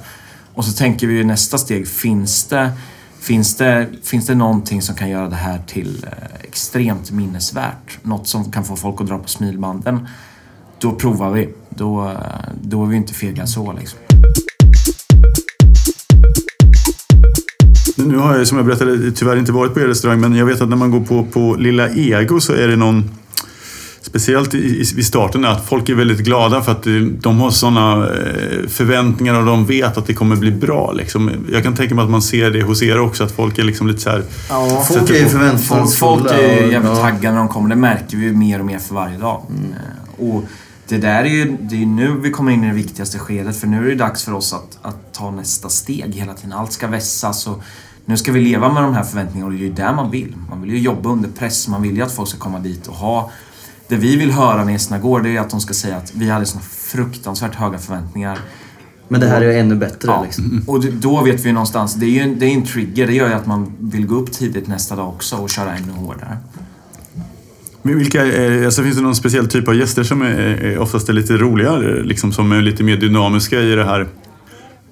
[0.54, 2.72] Och så tänker vi i nästa steg, finns det,
[3.20, 8.00] finns det, finns det någonting som kan göra det här till eh, extremt minnesvärt?
[8.04, 10.08] Något som kan få folk att dra på smilbanden?
[10.80, 11.50] Då provar vi.
[11.70, 12.16] Då, eh,
[12.62, 14.00] då är vi inte fega så liksom.
[17.96, 20.62] Nu har jag som jag berättade tyvärr inte varit på er restaurang men jag vet
[20.62, 23.12] att när man går på, på Lilla Ego så är det någon
[24.12, 26.88] Speciellt i, i, vid starten att folk är väldigt glada för att
[27.22, 28.10] de har sådana
[28.68, 30.92] förväntningar och de vet att det kommer bli bra.
[30.92, 31.32] Liksom.
[31.52, 33.88] Jag kan tänka mig att man ser det hos er också, att folk är liksom
[33.88, 34.24] lite så här...
[34.50, 36.96] Ja, folk är ju Folk, folk är jävligt ja.
[36.96, 37.70] taggade när de kommer.
[37.70, 39.42] Det märker vi mer och mer för varje dag.
[39.50, 40.44] Eh, Och
[40.88, 43.58] det där är ju det är nu vi kommer in i det viktigaste skedet.
[43.58, 46.54] För nu är det dags för oss att, att ta nästa steg hela tiden.
[46.54, 47.64] Allt ska vässas och
[48.06, 50.36] nu ska vi leva med de här förväntningarna och det är ju där man vill.
[50.50, 51.68] Man vill ju jobba under press.
[51.68, 53.32] Man vill ju att folk ska komma dit och ha...
[53.92, 56.30] Det vi vill höra när gästerna går, det är att de ska säga att vi
[56.30, 58.38] hade såna fruktansvärt höga förväntningar.
[59.08, 60.64] Men det här är ännu bättre Ja, liksom.
[60.68, 63.08] och det- då vet vi ju någonstans, det är ju en, det är en trigger.
[63.08, 65.92] Det gör ju att man vill gå upp tidigt nästa dag också och köra ännu
[65.92, 66.38] hårdare.
[67.82, 71.10] Men vilka, är- alltså finns det någon speciell typ av gäster som är, är oftast
[71.10, 72.04] är lite roligare?
[72.04, 74.08] Liksom, som är lite mer dynamiska i det här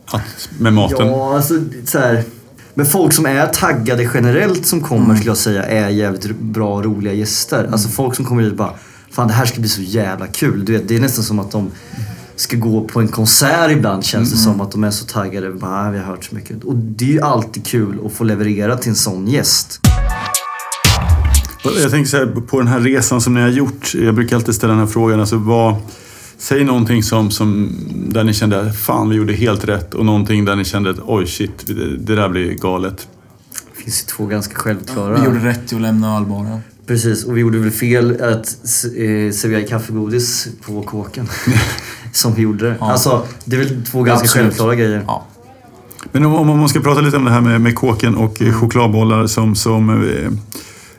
[0.06, 1.08] att, med maten?
[1.08, 1.54] Ja, alltså
[1.86, 2.24] så här.
[2.74, 5.18] Men folk som är taggade generellt som kommer Mm.
[5.18, 7.70] skulle jag säga är jävligt bra och roliga gäster.
[7.72, 8.74] Alltså folk som kommer hit och bara
[9.20, 10.66] Fan det här ska bli så jävla kul.
[10.66, 11.72] Du vet, det är nästan som att de
[12.36, 14.44] ska gå på en konsert ibland känns det Mm.
[14.54, 14.62] som.
[14.62, 15.52] Att de är så taggade.
[15.52, 16.64] Bara, "Ah, vi har hört så mycket.
[16.64, 19.80] Och det är ju alltid kul att få leverera till en sån gäst.
[21.82, 23.94] Jag tänker så här, på den här resan som ni har gjort.
[23.94, 25.20] Jag brukar alltid ställa den här frågan.
[25.20, 25.76] Alltså, vad,
[26.38, 27.76] säg någonting som, som,
[28.10, 31.28] där ni kände fan vi gjorde helt rätt och någonting där ni kände att oj
[31.28, 33.08] shit, det, det där blir galet.
[33.78, 35.20] Det finns ju två ganska självklara.
[35.20, 36.60] Vi gjorde rätt i att lämna ölbaren.
[36.90, 38.48] Precis, och vi gjorde väl fel att
[38.84, 41.28] eh, servera kaffegodis på kåken.
[42.12, 42.76] som vi gjorde det.
[42.80, 42.92] Ja.
[42.92, 44.46] Alltså, det är väl två ganska Absolut.
[44.46, 45.04] självklara grejer.
[45.08, 45.26] Ja.
[46.12, 48.54] Men om, om man ska prata lite om det här med, med kåken och mm.
[48.54, 49.56] chokladbollar som...
[49.56, 50.32] som eh,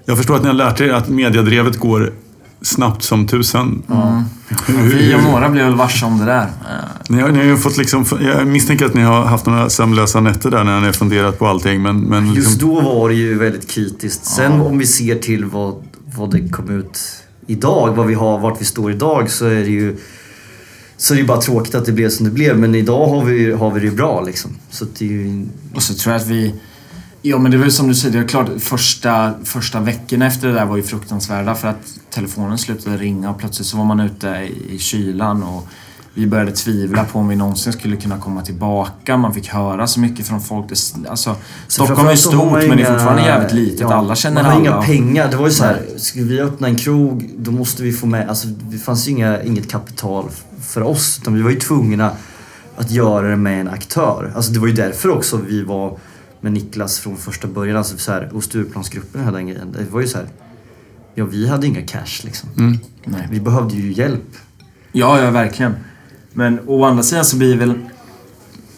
[0.04, 2.12] jag förstår att ni har lärt er att mediadrevet går
[2.62, 3.82] snabbt som tusan.
[4.66, 6.48] Vi och några blev väl varse om det där.
[7.08, 10.20] Ni har, ni har ju fått liksom, jag misstänker att ni har haft några sömnlösa
[10.20, 11.82] nätter där när ni har funderat på allting.
[11.82, 14.24] Men, men Just liksom, då var det ju väldigt kritiskt.
[14.24, 15.74] Sen om vi ser till vad,
[16.16, 17.00] vad det kom ut
[17.46, 19.96] idag, vad vi har, vart vi står idag, så är det ju
[20.96, 22.58] så är det ju bara tråkigt att det blev som det blev.
[22.58, 24.50] Men idag har vi, har vi det ju bra liksom.
[24.70, 25.46] Så det är ju...
[25.74, 26.54] Och så tror jag att vi...
[27.22, 30.48] Ja men det är väl som du säger, det är klart första, första veckorna efter
[30.48, 34.00] det där var ju fruktansvärda för att telefonen slutade ringa och plötsligt så var man
[34.00, 34.28] ute
[34.68, 35.68] i, kylan och
[36.14, 39.16] vi började tvivla på om vi någonsin skulle kunna komma tillbaka.
[39.16, 40.68] Man fick höra så mycket från folk.
[40.68, 41.36] Det, alltså,
[41.68, 43.80] Stockholm är stort men det är fortfarande jävligt litet.
[43.80, 44.60] ja, alla känner Man har alla.
[44.60, 45.30] inga pengar.
[45.30, 48.28] Det var ju så här, skulle vi öppna en krog då måste vi få med,
[48.28, 50.28] alltså det fanns ju inga, inget kapital
[50.62, 51.18] för oss.
[51.22, 52.10] Utan vi var ju tvungna
[52.76, 54.32] att göra det med en aktör.
[54.36, 55.98] Alltså det var ju därför också vi var
[56.40, 57.76] med Niklas från första början.
[57.76, 59.72] Alltså så här, och Stureplansgruppen hela den grejen.
[59.78, 60.26] Det var ju så här,
[61.14, 62.48] ja vi hade inga cash liksom.
[63.04, 63.28] Nej.
[63.30, 64.36] Vi behövde ju hjälp.
[64.92, 65.74] Ja, ja, verkligen.
[66.32, 67.74] Men å andra sidan så blir väl...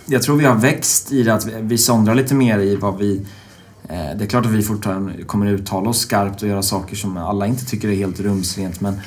[0.06, 2.98] Jag tror vi har växt i det att vi, vi sondrar lite mer i vad
[2.98, 3.26] vi...
[3.88, 7.16] Eh, det är klart att vi fortfarande kommer uttala oss skarpt och göra saker som
[7.16, 9.00] alla inte tycker är helt rumsrent men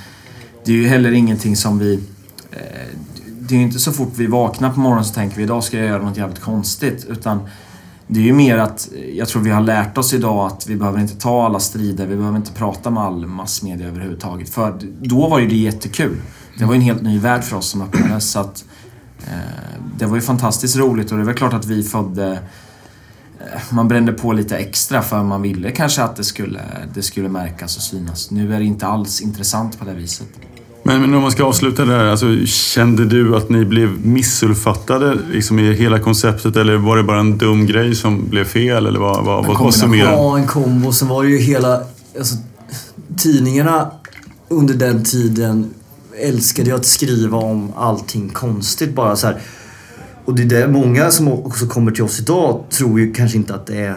[0.66, 1.94] det är ju heller ingenting som vi...
[2.52, 2.60] Eh,
[3.40, 5.78] det är ju inte så fort vi vaknar på morgonen så tänker vi idag ska
[5.78, 7.40] jag göra något jävligt konstigt utan
[8.08, 10.76] det är ju mer att eh, jag tror vi har lärt oss idag att vi
[10.76, 14.50] behöver inte ta alla strider, vi behöver inte prata med all massmedia överhuvudtaget.
[14.50, 16.22] För då var ju det jättekul.
[16.58, 18.32] Det var ju en helt ny värld för oss som öppnades.
[18.32, 18.66] Så att,
[19.28, 22.40] eh, det var ju fantastiskt roligt och det är väl klart att vi födde...
[23.40, 26.62] Eh, man brände på lite extra för man ville kanske att det skulle,
[26.94, 28.32] det skulle märkas och synas.
[28.32, 30.28] Nu är det inte alls intressant på det viset
[30.88, 32.06] men, men om man ska avsluta det här.
[32.06, 37.20] Alltså, kände du att ni blev missuppfattade liksom, i hela konceptet eller var det bara
[37.20, 38.86] en dum grej som blev fel?
[38.86, 40.12] Eller vad, vad, vad, vad summerar?
[40.12, 40.92] Ja, en kombo.
[40.92, 41.82] Sen var det ju hela...
[42.18, 42.36] Alltså,
[43.18, 43.92] tidningarna
[44.50, 45.74] under den tiden
[46.22, 49.42] älskade ju att skriva om allting konstigt bara så här.
[50.26, 53.56] Och det är det många som också kommer till oss idag tror ju kanske inte
[53.56, 53.96] att det är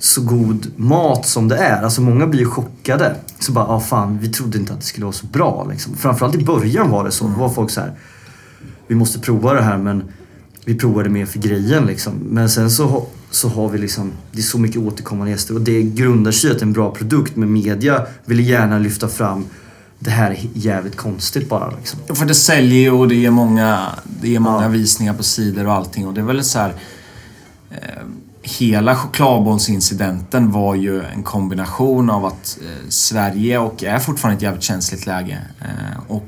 [0.00, 1.82] så god mat som det är.
[1.82, 3.16] Alltså många blir chockade.
[3.40, 5.96] Så bara, ah, fan, vi trodde inte att det skulle vara så bra liksom.
[5.96, 7.24] Framförallt i början var det så.
[7.24, 7.92] Då var folk så här,
[8.86, 10.02] vi måste prova det här men
[10.64, 12.12] vi provade mer för grejen liksom.
[12.30, 15.82] Men sen så, så har vi liksom, det är så mycket återkommande gäster och det
[15.82, 19.44] grundar sig i att det är en bra produkt men media vill gärna lyfta fram
[19.98, 22.00] det här är jävligt konstigt bara liksom.
[22.06, 23.86] Ja, För det säljer ju och det ger många,
[24.22, 24.68] det ger många Ja.
[24.68, 26.06] visningar på sidor och allting.
[26.06, 26.74] Och det är väl så här...
[27.70, 27.78] Eh,
[28.42, 34.62] hela chokladbollsincidenten var ju en kombination av att eh, Sverige och är fortfarande ett jävligt
[34.62, 35.38] känsligt läge.
[35.60, 36.26] Eh, och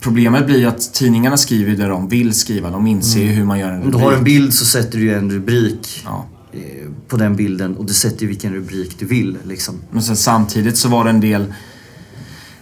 [0.00, 2.70] Problemet blir ju att tidningarna skriver det de vill skriva.
[2.70, 4.00] De inser ju hur man gör en Om rubrik.
[4.00, 6.26] du har en bild så sätter du ju en rubrik Ja.
[6.52, 6.60] eh,
[7.08, 9.80] på den bilden och du sätter ju vilken rubrik du vill liksom.
[9.90, 11.54] Men sen samtidigt så var det en del...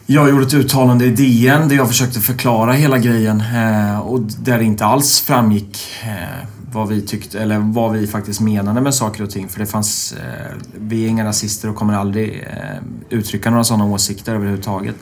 [0.06, 4.58] Jag gjorde ett uttalande i DN där jag försökte förklara hela grejen eh, och där
[4.58, 9.22] det inte alls framgick eh, vad vi tyckte, eller vad vi faktiskt menade med saker
[9.24, 9.48] och ting.
[9.48, 13.84] För det fanns, eh, vi är inga rasister och kommer aldrig eh, uttrycka några sådana
[13.84, 14.96] åsikter överhuvudtaget.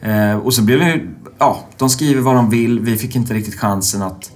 [0.00, 2.80] Eh, och så blev det ju, ja, de skriver vad de vill.
[2.80, 4.32] Vi fick inte riktigt chansen att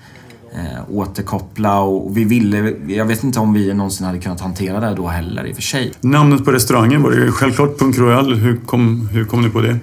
[0.54, 4.94] eh, återkoppla och vi ville, jag vet inte om vi någonsin hade kunnat hantera det
[4.94, 5.92] då heller i och för sig.
[6.00, 8.34] Namnet på restaurangen var det ju självklart Punk Royal.
[8.34, 9.78] Hur kom, hur kom ni på det?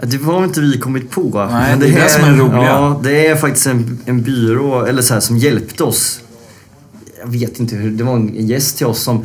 [0.00, 1.48] Ja, Det var inte vi kommit på.
[1.50, 2.62] Nej, det är det som är det roliga.
[2.62, 6.20] Ja, det är faktiskt en, en byrå eller så här, som hjälpte oss.
[7.20, 9.24] Jag vet inte hur, det var en gäst till oss som,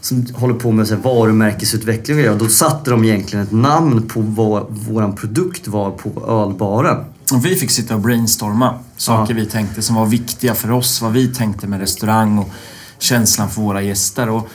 [0.00, 4.20] som håller på med så här, varumärkesutveckling och Då satte de egentligen ett namn på
[4.20, 7.04] vad vår produkt var på ölbaren.
[7.32, 11.02] Och vi fick sitta och brainstorma saker vi tänkte som var viktiga för oss.
[11.02, 12.48] Vad vi tänkte med restaurang och
[12.98, 14.28] känslan för våra gäster.
[14.28, 14.48] Och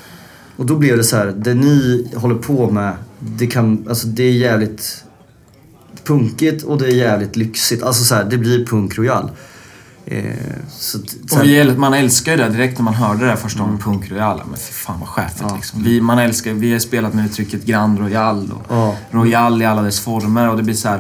[0.58, 4.24] Och då blev det så här, det ni håller på med, det kan, alltså det
[4.24, 5.04] är jävligt
[6.04, 7.84] punkigt och det är jävligt lyxigt.
[7.84, 9.32] Alltså så här, det blir punk royal.
[10.06, 10.24] Eh,
[10.70, 10.98] så,
[11.30, 14.12] så vi, man älskar ju det direkt när man hörde det här första gången, Punk
[14.12, 14.42] Royal.
[14.50, 15.56] Men fy fan vad chefigt Ja.
[15.56, 15.84] liksom.
[15.84, 18.96] Vi, man älskar, vi har spelat med uttrycket Grand Royal och Ja.
[19.12, 21.00] Royal i alla dess former och det blir så här.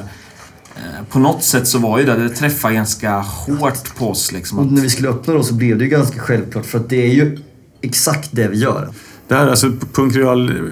[0.75, 4.59] eh, På något sätt så var ju det, det träffar ganska hårt på oss liksom.
[4.59, 7.05] och när vi skulle öppna då så blev det ju ganska självklart för att det
[7.05, 7.39] är ju
[7.81, 8.89] exakt det vi gör.
[9.27, 10.71] Det här, alltså Punk Royal,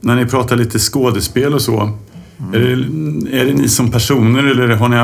[0.00, 1.98] när ni pratar lite skådespel och så.
[2.54, 4.96] Är, det, är det ni som personer eller har ni,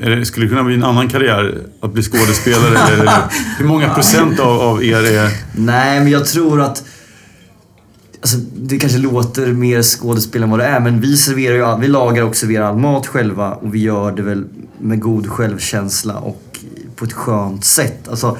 [0.00, 2.78] är det, skulle det kunna bli en annan karriär att bli skådespelare?
[2.92, 3.12] eller
[3.58, 5.30] hur många procent av, av er är...
[5.56, 6.84] Nej, men jag tror att
[8.24, 11.80] Alltså, det kanske låter mer skådespel än vad det är, men vi serverar ju all,
[11.80, 14.44] vi lagar och serverar all mat själva och vi gör det väl
[14.78, 16.58] med god självkänsla och
[16.96, 18.08] på ett skönt sätt.
[18.08, 18.38] Alltså,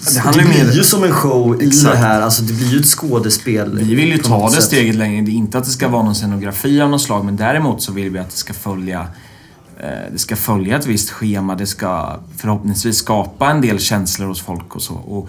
[0.00, 1.92] Det det, handlar blir mer- ju som en show i Exakt.
[1.92, 2.20] det här.
[2.20, 3.78] Alltså, det blir ju ett skådespel.
[3.78, 4.62] vi vill ju ta det sätt.
[4.64, 5.22] steget längre.
[5.22, 7.92] Det är inte att det ska vara någon scenografi av något slag men däremot så
[7.92, 9.00] vill vi att det ska följa
[9.80, 11.54] eh, det ska följa ett visst schema.
[11.54, 14.94] Det ska förhoppningsvis skapa en del känslor hos folk och så.
[14.94, 15.28] Och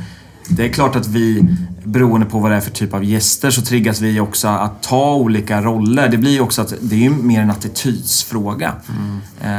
[0.52, 1.44] det är klart att vi,
[1.84, 5.14] beroende på vad det är för typ av gäster, så triggas vi också att ta
[5.14, 6.10] olika roller.
[6.10, 8.74] Det blir ju också att det är ju mer en attitydsfråga.
[9.42, 9.50] Eh,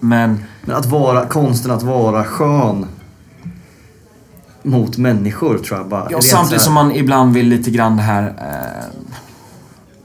[0.00, 2.86] men Men att vara, konsten att vara skön
[4.66, 6.08] mot människor tror jag bara.
[6.10, 8.26] Ja, samtidigt som man ibland vill lite grann det här...
[8.26, 9.00] Eh,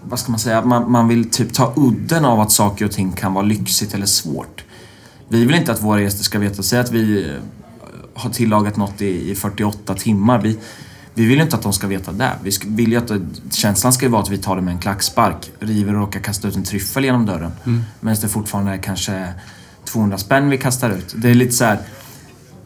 [0.03, 0.65] vad ska man säga?
[0.65, 4.05] Man, man vill typ ta udden av att saker och ting kan vara lyxigt eller
[4.05, 4.63] svårt.
[5.27, 6.63] Vi vill inte att våra gäster ska veta.
[6.63, 7.35] Säg att vi eh,
[8.13, 10.41] har tillagat något i, i 48 timmar.
[10.41, 10.57] Vi,
[11.13, 12.31] vi vill ju inte att de ska veta det.
[12.43, 13.21] Vi vill ju att det,
[13.51, 15.51] känslan ska ju vara att vi tar det med en klackspark.
[15.59, 17.51] River och råkar kasta ut en tryffel genom dörren.
[17.99, 19.33] Medan det fortfarande är kanske
[19.85, 21.13] 200 spänn vi kastar ut.
[21.17, 21.79] Det är lite så här.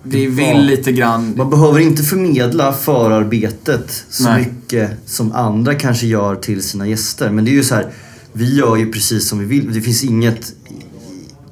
[0.07, 0.61] Vi vill Ja.
[0.61, 1.33] lite grann...
[1.37, 4.39] Man behöver inte förmedla förarbetet så Nej.
[4.61, 7.29] mycket som andra kanske gör till sina gäster.
[7.29, 7.87] Men det är ju så här,
[8.33, 9.73] vi gör ju precis som vi vill.
[9.73, 10.53] Det finns inget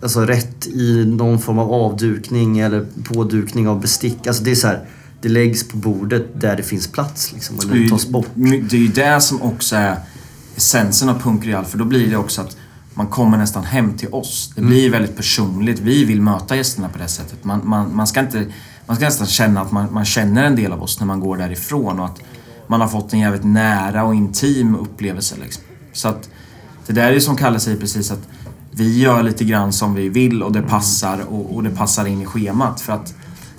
[0.01, 4.27] alltså, rätt i någon form av avdukning eller pådukning av bestick.
[4.27, 4.79] Alltså det är så här,
[5.21, 8.27] det läggs på bordet där det finns plats liksom, Det eller ju- tas bort.
[8.35, 9.95] Det är ju det som också är
[10.55, 12.57] essensen av Punk Real, för då blir det också att
[12.93, 14.51] man kommer nästan hem till oss.
[14.55, 15.79] Det blir väldigt personligt.
[15.79, 17.43] Vi vill möta gästerna på det sättet.
[17.43, 18.45] Man, man, man, ska, inte,
[18.85, 21.37] man ska nästan känna att man, man känner en del av oss när man går
[21.37, 22.19] därifrån och att
[22.67, 25.35] man har fått en jävligt nära och intim upplevelse.
[25.41, 25.63] Liksom.
[25.93, 26.29] Så att
[26.87, 28.27] det där är som Kalle säger precis att
[28.71, 32.21] vi gör lite grann som vi vill och det passar och, och det passar in
[32.21, 32.81] i schemat.
[32.81, 33.15] För att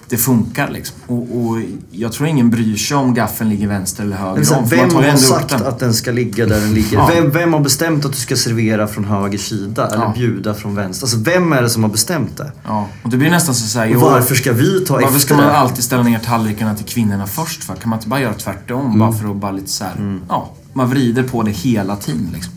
[0.09, 0.97] det funkar liksom.
[1.07, 1.59] Och, och
[1.91, 4.69] jag tror ingen bryr sig om gaffeln ligger vänster eller höger Men så här, om.
[4.69, 5.67] vem har sagt den.
[5.67, 6.97] att den ska ligga där den ligger?
[6.97, 7.11] Ja.
[7.15, 10.13] Vem, vem har bestämt att du ska servera från höger sida eller Ja.
[10.17, 11.05] bjuda från vänster?
[11.05, 12.53] Alltså vem är det som har bestämt det?
[12.65, 13.95] Ja, och det blir nästan så såhär...
[13.97, 17.27] Och varför ska vi ta Varför efter ska man alltid ställa ner tallrikarna till kvinnorna
[17.27, 17.75] först för?
[17.75, 18.99] Kan man inte bara göra tvärtom?
[18.99, 19.93] Bara för att bara lite såhär...
[19.97, 20.21] Mm.
[20.29, 22.53] Ja, man vrider på det hela tiden liksom.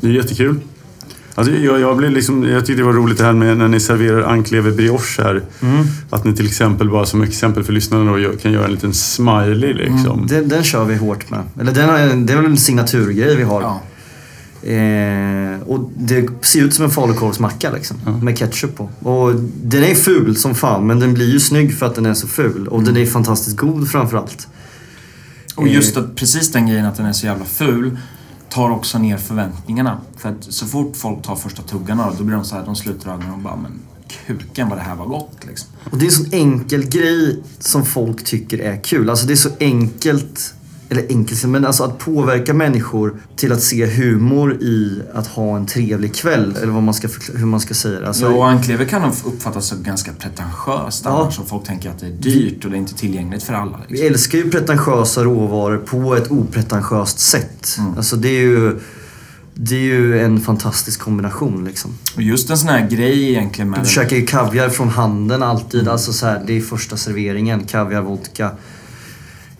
[0.00, 0.60] Det är jättekul.
[1.38, 3.80] Alltså, jag, jag, blev liksom, jag tyckte det var roligt det här med när ni
[3.80, 5.42] serverar anklever brioche här.
[6.10, 9.72] Att ni till exempel, bara som exempel för lyssnarna då, kan göra en liten smiley
[9.72, 10.26] liksom.
[10.26, 11.40] Den, den kör vi hårt med.
[11.60, 13.62] Eller den, har- det är väl en signaturgrej vi har.
[13.62, 13.80] Ja.
[14.70, 17.96] Eh, och det ser ut som en falukorvsmacka liksom.
[18.22, 18.88] Med ketchup på.
[19.10, 22.14] Och den är ful som fan men den blir ju snygg för att den är
[22.14, 22.68] så ful.
[22.68, 24.48] Och den är fantastiskt god framförallt.
[25.54, 27.98] Och just att precis den grejen att den är så jävla ful
[28.50, 30.00] tar också ner förväntningarna.
[30.16, 33.10] För att så fort folk tar första tuggarna då blir de så här, de sluter
[33.10, 33.72] ögonen och bara men
[34.26, 35.68] kuken vad det här var gott liksom.
[35.90, 39.10] Och det är en sån enkel grej som folk tycker är kul.
[39.10, 40.54] Alltså det är så enkelt,
[40.88, 45.66] eller enkelt, men alltså att påverka människor till att se humor i att ha en
[45.66, 46.56] trevlig kväll.
[46.62, 48.08] Eller vad man ska, hur man ska säga det.
[48.08, 51.10] Alltså, Ja, och anklever kan uppfattas som ganska pretentiöst Ja.
[51.22, 51.40] annars.
[51.46, 53.76] Folk tänker att det är dyrt och det är inte tillgängligt för alla.
[53.78, 53.96] Liksom.
[53.96, 57.76] Vi älskar ju pretentiösa råvaror på ett opretentiöst sätt.
[57.78, 57.96] Mm.
[57.96, 58.80] Alltså det är ju...
[59.58, 61.98] Det är ju en fantastisk kombination liksom.
[62.16, 65.88] Och just en sån här grej egentligen med Du käkar ju kaviar från handen alltid.
[65.88, 67.64] Alltså så här, det är första serveringen.
[67.64, 68.50] Kaviar, vodka.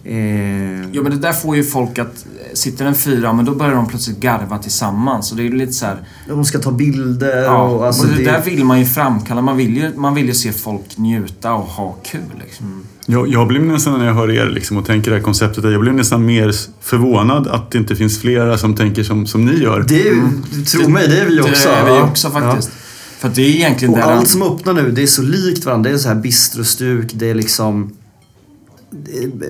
[0.09, 2.27] Eh, Jo men det där får ju folk att...
[2.55, 5.31] Sitter en fyra, men då börjar de plötsligt garva tillsammans.
[5.31, 5.97] Och det är lite så här,
[6.29, 9.43] de ska ta bilder Ja, och alltså och det, det, där vill man ju framkalla.
[9.43, 12.83] Man vill ju, man vill ju se folk njuta och ha kul liksom.
[13.07, 15.81] Jag, jag blir nästan när jag hör er liksom, och tänker det här konceptet, jag
[15.81, 19.85] blir nästan mer förvånad att det inte finns flera som tänker som, som ni gör.
[19.89, 20.23] det är ju,
[20.65, 21.69] tro mig, det är vi också.
[21.69, 22.03] Det är vi Ja.
[22.03, 22.71] också faktiskt.
[23.19, 24.07] För att det är egentligen Och där...
[24.07, 25.91] allt som öppnar nu, det är så likt varandra.
[25.91, 27.93] Det är så här bistrostuk, det är liksom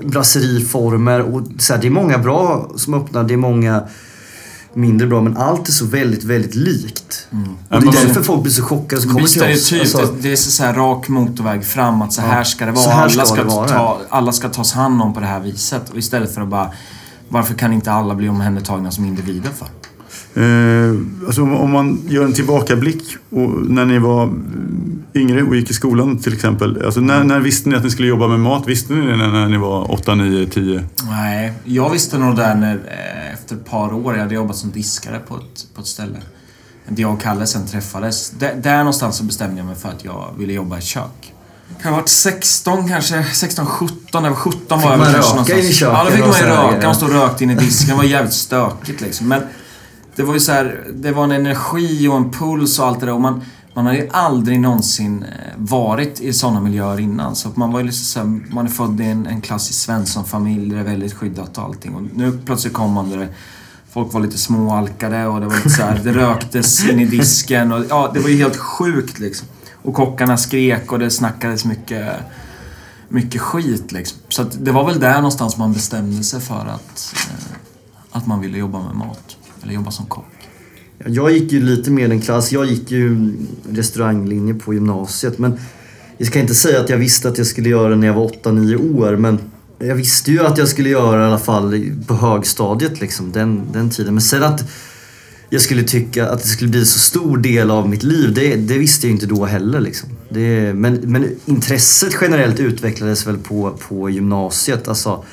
[0.02, 3.82] brasseriformer och så här, det är många bra som öppnar, det är många
[4.74, 5.22] mindre bra.
[5.22, 7.28] Men allt är så väldigt, väldigt likt.
[7.32, 7.48] Mm.
[7.50, 9.64] Och Ja, det är därför folk blir så chockade som kommer till oss.
[9.66, 9.94] stereotypt.
[9.94, 12.02] Alltså, det, det är så här rak motorväg fram.
[12.02, 12.84] Att så här ska det vara.
[12.84, 13.68] Så här ska alla, ska det vara.
[13.68, 15.90] Ta, alla ska tas hand om på det här viset.
[15.90, 16.70] Och istället för att bara...
[17.28, 19.68] Varför kan inte alla bli omhändertagna som individer för?
[20.36, 20.94] Eh,
[21.26, 24.32] alltså om, man gör en tillbakablick och när ni var
[25.14, 26.82] yngre och gick i skolan till exempel.
[26.84, 28.66] Alltså när, när visste ni att ni skulle jobba med mat?
[28.66, 30.84] Visste ni det när, ni var 8, 9, 10?
[31.10, 34.70] Nej, jag visste nog där när, eh, efter ett par år, jag hade jobbat som
[34.70, 36.18] diskare på ett, på ett ställe.
[36.88, 38.30] Där jag och Kalle sen träffades.
[38.30, 41.32] Där, där någonstans så bestämde jag mig för att jag ville jobba i kök.
[41.82, 43.96] Kan ha varit 16 kanske, 16, 17.
[44.12, 46.10] När jag var 17 var jag man väl kanske röka in i köket Ja, då
[46.10, 46.86] fick man ju röka.
[46.86, 47.88] Man stod och rökte in i disken.
[47.88, 49.28] Det var jävligt stökigt liksom.
[49.28, 49.42] Men
[50.16, 53.06] det var ju så här, det var en energi och en puls och allt det
[53.06, 53.12] där.
[53.12, 53.42] Och man,
[53.74, 57.36] man hade ju aldrig någonsin eh, varit i sådana miljöer innan.
[57.36, 60.68] Så man var ju liksom så här, man är född i en, en klassisk Svenssonfamilj
[60.70, 61.94] där det är väldigt skyddat och allting.
[61.94, 63.28] Och nu plötsligt kom man där det,
[63.90, 67.72] folk var lite småalkade och det var lite så här, det röktes in i disken
[67.72, 69.48] och ja, det var ju helt sjukt liksom.
[69.82, 72.12] Och kockarna skrek och det snackades mycket,
[73.08, 74.18] mycket skit liksom.
[74.28, 77.56] Så att det var väl där någonstans man bestämde sig för att, eh,
[78.10, 79.35] att man ville jobba med mat.
[79.66, 80.24] Eller jobba som kock.
[81.06, 82.52] Jag gick ju lite mer den klass.
[82.52, 83.32] Jag gick ju
[83.70, 85.38] restauranglinje på gymnasiet.
[85.38, 85.58] Men
[86.18, 88.28] jag ska inte säga att jag visste att jag skulle göra det när jag var
[88.28, 89.16] 8-9 år.
[89.16, 89.38] Men
[89.78, 93.32] jag visste ju att jag skulle göra det i alla fall på högstadiet liksom.
[93.32, 94.14] Den, den tiden.
[94.14, 94.64] Men sen att
[95.50, 98.34] jag skulle tycka att det skulle bli så stor del av mitt liv.
[98.34, 100.08] Det, det visste jag inte då heller liksom.
[100.28, 104.88] Det, men, men intresset generellt utvecklades väl på, på gymnasiet.
[104.88, 105.24] Alltså,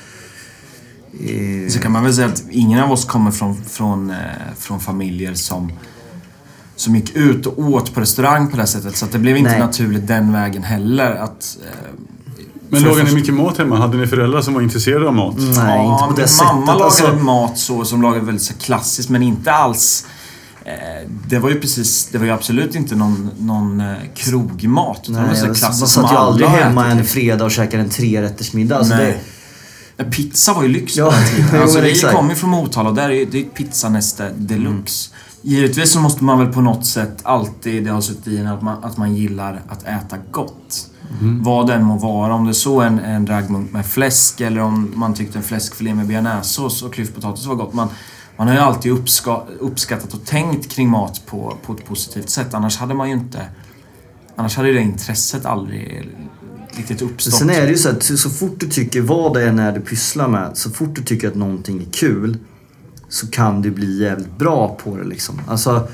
[1.70, 4.16] så kan man väl säga att ingen av oss kommer från, från, eh,
[4.58, 5.72] från familjer som,
[6.76, 8.98] som gick ut och åt på restaurang på det sättet.
[8.98, 9.60] Så att det blev inte Nej.
[9.60, 11.12] naturligt den vägen heller.
[11.16, 11.90] Att, eh,
[12.70, 13.78] Men lagade ni mycket mat hemma?
[13.78, 15.36] Hade ni föräldrar som var intresserade av mat?
[15.38, 16.54] nej, inte Ja, på det min sättet.
[16.54, 17.14] mamma lagade alltså.
[17.16, 20.06] mat så som lagade väldigt så klassiskt men inte alls
[20.66, 20.74] eh,
[21.28, 25.00] det var ju precis, det var ju absolut inte någon, någon eh, krogmat.
[25.04, 27.00] utan det var Nej, så man klassiskt satt ju aldrig hemma ätit.
[27.00, 28.78] en fredag och käkade en trerättersmiddag.
[28.78, 29.22] Alltså Nej.
[29.98, 31.62] Ja, Pizza var ju lyx Ja, på den tiden.
[31.62, 32.16] Alltså, men det exakt.
[32.16, 35.14] kommer ju från Motala och där är det är pizzanäste deluxe.
[35.42, 38.62] Givetvis så måste man väl på något sätt alltid, det har suttit i en, att
[38.62, 40.90] man, att man gillar att äta gott.
[41.42, 42.34] Vad den må vara.
[42.34, 46.08] Om det så en, en raggmunk med fläsk eller om man tyckte en fläskfilé med
[46.08, 47.74] bearnaisesås och klyftpotatis var gott.
[47.74, 47.88] Man,
[48.38, 52.54] man har ju alltid uppska, uppskattat och tänkt kring mat på, på ett positivt sätt.
[52.54, 53.46] Annars hade man ju inte...
[54.36, 56.10] Annars hade ju det intresset aldrig
[56.78, 57.34] riktigt uppstått.
[57.34, 59.82] Sen är det ju så att så fort du tycker vad det än är du
[59.82, 62.38] pysslar med, så fort du tycker att någonting är kul
[63.10, 65.42] så kan du bli jävligt bra på det liksom.
[65.48, 65.88] Alltså,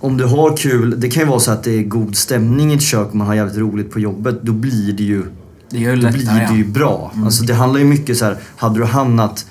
[0.00, 2.76] om du har kul, det kan ju vara så att det är god stämning i
[2.76, 5.24] ett kök och man har jävligt roligt på jobbet, då blir det ju,
[5.70, 6.22] det ju då lättare.
[6.22, 7.12] blir det ju bra.
[7.24, 9.46] Alltså det handlar ju mycket så här, hade du hamnat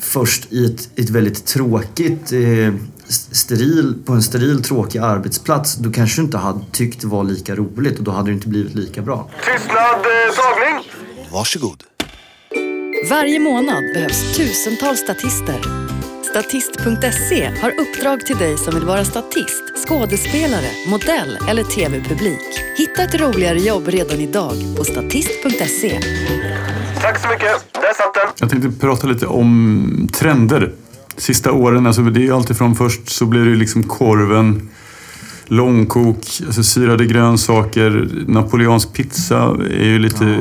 [0.00, 2.74] först i ett, ett väldigt tråkigt eh,
[3.08, 7.54] steril, på en steril tråkig arbetsplats, då kanske du inte hade tyckt det var lika
[7.54, 9.30] roligt och då hade det inte blivit lika bra.
[9.44, 10.90] Tystnad, eh, tagning!
[11.32, 11.82] Varsågod.
[13.10, 15.60] Varje månad behövs tusentals statister.
[16.30, 22.40] Statist.se har uppdrag till dig som vill vara statist, skådespelare, modell eller tv-publik.
[22.76, 26.00] Hitta ett roligare jobb redan idag på statist.se.
[27.00, 27.72] Tack så mycket.
[27.72, 28.28] Där satt den.
[28.40, 30.72] Jag tänkte prata lite om trender.
[31.16, 34.68] Sista åren, alltså det är ju alltid från först så blir det liksom korven,
[35.46, 40.38] långkok, alltså syrade grönsaker, napoleansk pizza är ju lite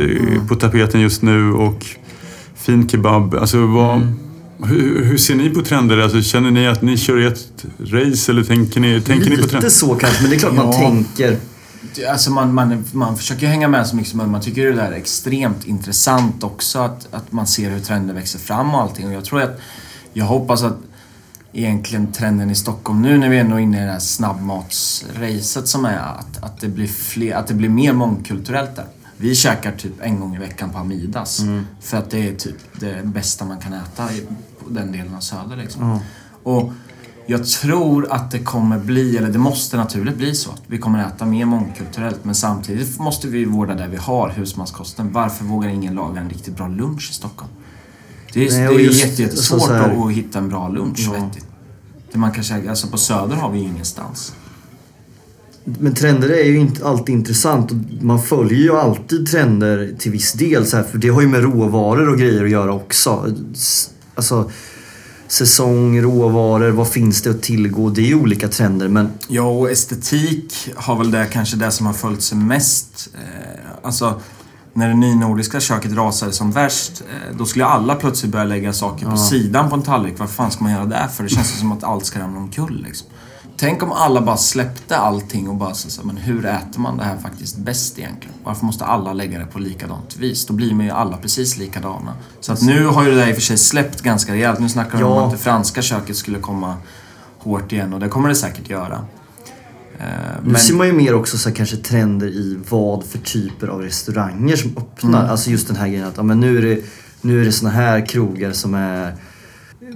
[0.47, 1.85] på tapeten just nu och
[2.55, 3.35] fin kebab.
[3.35, 4.01] Alltså vad,
[4.63, 5.97] hur, hur ser ni på trender?
[5.97, 9.49] Alltså, känner ni att ni kör ett race eller tänker ni, tänker ni på Lite
[9.49, 9.69] trender?
[9.69, 10.73] så kanske, men det är klart man Ja.
[10.79, 11.37] tänker.
[12.11, 14.31] Alltså man, man, man försöker hänga med så mycket som möjligt.
[14.31, 18.39] Man tycker det där är extremt intressant också att, att man ser hur trender växer
[18.39, 19.07] fram och allting.
[19.07, 19.59] Och jag tror att,
[20.17, 20.77] jag hoppas att
[21.53, 25.85] egentligen trenden i Stockholm nu när vi ändå är inne i det här snabbmatsracet som
[25.85, 28.85] är att, att, det blir fler, att det blir mer mångkulturellt där.
[29.17, 31.41] Vi käkar typ en gång i veckan på Amidas.
[31.79, 34.27] För att det är typ det bästa man kan äta i
[34.63, 35.99] på den delen av Söder liksom.
[36.43, 36.71] Och
[37.27, 41.07] Jag tror att det kommer bli, eller det måste naturligt bli så, att vi kommer
[41.07, 42.25] äta mer mångkulturellt.
[42.25, 45.11] Men samtidigt måste vi vårda det vi har, husmanskosten.
[45.11, 47.51] Varför vågar ingen laga en riktigt bra lunch i Stockholm?
[48.35, 50.99] Det är, Nej, det är just- jätte, jättesvårt så här- att, hitta en bra lunch
[51.05, 51.11] Ja.
[51.25, 51.45] vettigt.
[52.11, 54.33] Det man kan käka, alltså på Söder har vi ju ingenstans.
[55.63, 60.33] Men trender är ju inte alltid intressant och man följer ju alltid trender till viss
[60.33, 60.67] del.
[60.67, 63.33] Så här, för det har ju med råvaror och grejer att göra också.
[64.15, 64.51] Alltså
[65.27, 67.89] säsong, råvaror, vad finns det att tillgå?
[67.89, 71.85] Det är ju olika trender men Ja, och estetik har väl det kanske det som
[71.85, 73.09] har följt sig mest.
[73.13, 74.21] Eh, alltså,
[74.75, 79.05] när det nynordiska köket rasade som värst, eh, då skulle alla plötsligt börja lägga saker
[79.05, 80.19] på sidan på en tallrik.
[80.19, 81.23] Vad fan ska man göra där för?
[81.23, 83.07] Det känns som att allt ska ramla omkull liksom.
[83.57, 87.17] Tänk om alla bara släppte allting och bara så, men hur äter man det här
[87.17, 88.35] faktiskt bäst egentligen?
[88.43, 90.45] Varför måste alla lägga det på likadant vis?
[90.45, 92.13] Då blir man ju alla precis likadana.
[92.39, 94.59] Så att nu har ju det där i och för sig släppt ganska rejält.
[94.59, 95.25] Nu snackar de om Ja.
[95.25, 96.75] att det franska köket skulle komma
[97.39, 99.05] hårt igen och det kommer det säkert göra.
[99.99, 100.05] Eh,
[100.43, 103.81] nu Men, ser man ju mer också så kanske trender i vad för typer av
[103.81, 105.19] restauranger som öppnar.
[105.19, 105.31] Mm.
[105.31, 106.79] Alltså just den här grejen att ja, men nu är det,
[107.21, 109.15] nu är det såna här krogar som är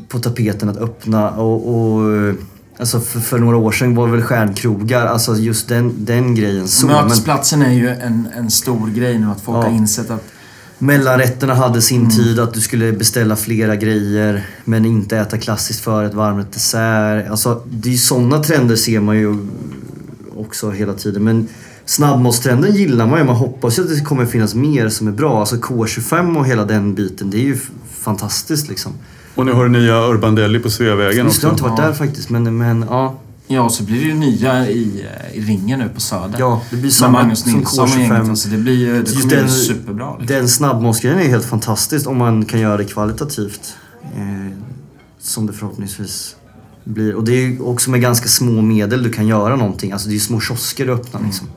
[0.07, 2.33] på tapeten att öppna och, och
[2.79, 6.67] Alltså för, för några år sedan var det väl stjärnkrogar, alltså just den, den grejen
[6.67, 6.87] så.
[6.87, 9.61] Men mötesplatsen är ju en, en stor grej nu att folk Ja.
[9.61, 10.23] har insett att
[10.77, 12.11] mellanrätterna hade sin Mm.
[12.11, 17.29] tid, att du skulle beställa flera grejer men inte äta klassiskt förrätt, varmrätt, dessert.
[17.29, 19.37] Alltså det är ju sådana trender ser man ju
[20.39, 21.23] också hela tiden.
[21.23, 21.47] Men
[21.85, 23.25] snabbmatstrenden gillar man ju.
[23.25, 25.39] Man hoppas ju att det kommer finnas mer som är bra.
[25.39, 27.57] Alltså K25 och hela den biten, det är ju
[27.99, 28.91] fantastiskt liksom.
[29.35, 31.49] Och nu har du nya Urban Deli på Sveavägen det, jag har också.
[31.49, 31.85] inte varit Ja.
[31.85, 33.19] där faktiskt, men, men ja.
[33.51, 36.39] Ja, och så blir det ju nya i, i ringen nu på Söder.
[36.39, 37.99] Ja, det blir samma Magnus som Nilsson och K25.
[37.99, 38.29] gänget.
[38.29, 40.17] Alltså det blir ju det kommer bli den- superbra.
[40.19, 40.35] Liksom.
[40.37, 43.73] Den snabbmatsgrejen är helt fantastiskt om man kan göra det kvalitativt.
[44.15, 44.57] Eh,
[45.19, 46.35] som det förhoppningsvis
[46.83, 47.15] blir.
[47.15, 49.91] Och det är ju också med ganska små medel du kan göra någonting.
[49.91, 51.47] Alltså det är ju små kiosker du öppnar liksom.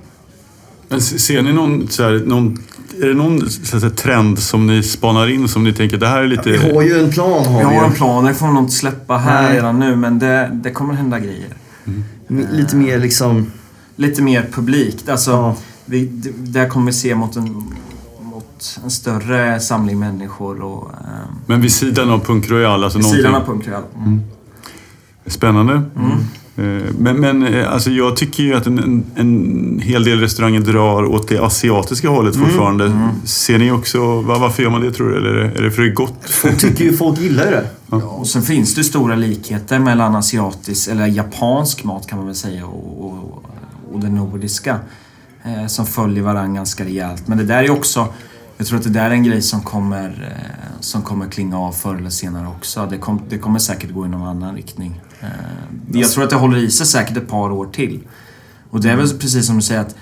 [0.88, 2.58] Men se- ser ni någon, så här, någon,
[3.02, 6.26] är det någon säga, trend som ni spanar in som ni tänker det här är
[6.28, 6.50] lite...
[6.50, 8.62] Vi har ju en plan har Vi vi har en plan, det får vi nog
[8.62, 9.56] inte släppa här Nej.
[9.56, 11.56] redan nu, men det, det kommer hända grejer.
[11.86, 13.46] M- Lite mer liksom...
[13.96, 15.08] Lite mer publikt.
[15.08, 15.56] Alltså, Ja.
[15.84, 16.04] vi,
[16.36, 17.72] där kommer vi se mot en,
[18.20, 23.06] mot en större samling människor och ehm, Men vid sidan av Punk Royal, alltså vid
[23.06, 23.82] sidan av någonting Punk Royal.
[24.06, 24.20] Mm.
[25.26, 25.72] Spännande.
[25.96, 26.10] Mm.
[26.56, 30.60] Eh, Men, men eh, alltså jag tycker ju att en, en, en hel del restauranger
[30.60, 32.48] drar åt det asiatiska hållet Mm.
[32.48, 33.08] fortfarande.
[33.24, 35.16] Ser ni också, va- varför gör man det tror du?
[35.16, 36.30] Eller är det, är det för det är gott?
[36.30, 37.66] Folk tycker ju, folk gillar det.
[37.90, 42.34] Ja, och sen finns det stora likheter mellan asiatisk, eller japansk mat kan man väl
[42.36, 43.44] säga, och, och,
[43.92, 44.78] och det nordiska.
[45.44, 47.28] Eh, som följer varandra ganska rejält.
[47.28, 48.06] Men det där är också,
[48.56, 51.72] jag tror att det där är en grej som kommer, eh, som kommer klinga av
[51.72, 52.86] förr eller senare också.
[52.90, 55.00] Det, kom, det kommer säkert gå i någon annan riktning.
[55.22, 55.28] Eh,
[56.00, 58.00] jag tror att det håller i sig säkert ett par år till.
[58.70, 59.94] Och det är väl precis som du säger att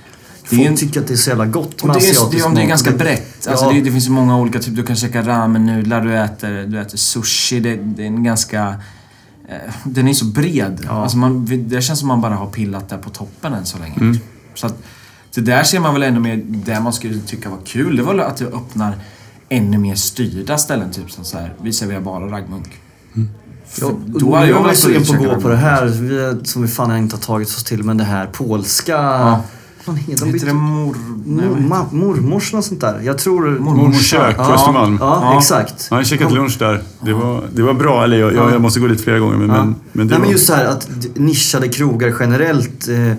[0.50, 2.54] det är Folk en, tycker att det är så jävla gott med asiatisk det, är,
[2.54, 2.68] det är mat.
[2.68, 3.46] ganska brett.
[3.48, 3.72] Alltså Ja.
[3.72, 4.76] det, det finns ju många olika typer.
[4.76, 7.60] Du kan käka ramen-nudlar, du äter, du äter sushi.
[7.60, 8.74] Det, det är en ganska...
[9.48, 10.80] Eh, den är så bred.
[10.84, 11.02] Ja.
[11.02, 13.96] Alltså man, det känns som man bara har pillat där på toppen än så länge.
[14.00, 14.18] Mm.
[14.54, 14.82] Så att,
[15.34, 18.18] det där ser man väl ännu mer, det man skulle tycka var kul, det var
[18.18, 18.98] att det öppnar
[19.48, 20.90] ännu mer styrda ställen.
[20.90, 22.68] Typ som så här, vi serverar bara raggmunk.
[23.14, 23.26] För
[23.80, 26.62] Ja, då hade jag var velat sugen på att gå på det här, vi, som
[26.62, 28.92] vi fan inte har tagit oss till, men det här polska...
[28.92, 29.40] Ja.
[29.84, 30.46] Vad heter Heter de?
[30.46, 30.96] det mor...
[31.26, 33.00] Nej, Mor, ma, mormors eller sånt där.
[33.02, 33.58] Jag tror...
[33.58, 34.98] Mormors kök på Ja, Östermalm.
[35.00, 35.38] Ja, Ja.
[35.38, 35.74] exakt.
[35.78, 36.82] Ja, jag har käkat lunch där.
[37.00, 38.04] Det var, det var bra.
[38.04, 39.36] Eller jag, jag, jag måste gå dit flera gånger.
[39.36, 39.64] Men, Ja.
[39.64, 43.12] men, men det Nej var, men just så här att nischade krogar generellt eh,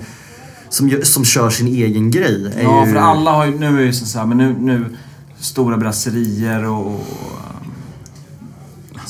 [0.70, 2.54] som, som kör sin egen grej.
[2.58, 4.56] Är Ja, ju, för alla har ju, nu är det ju så här, men nu,
[4.60, 4.86] nu
[5.40, 7.02] stora brasserier och, och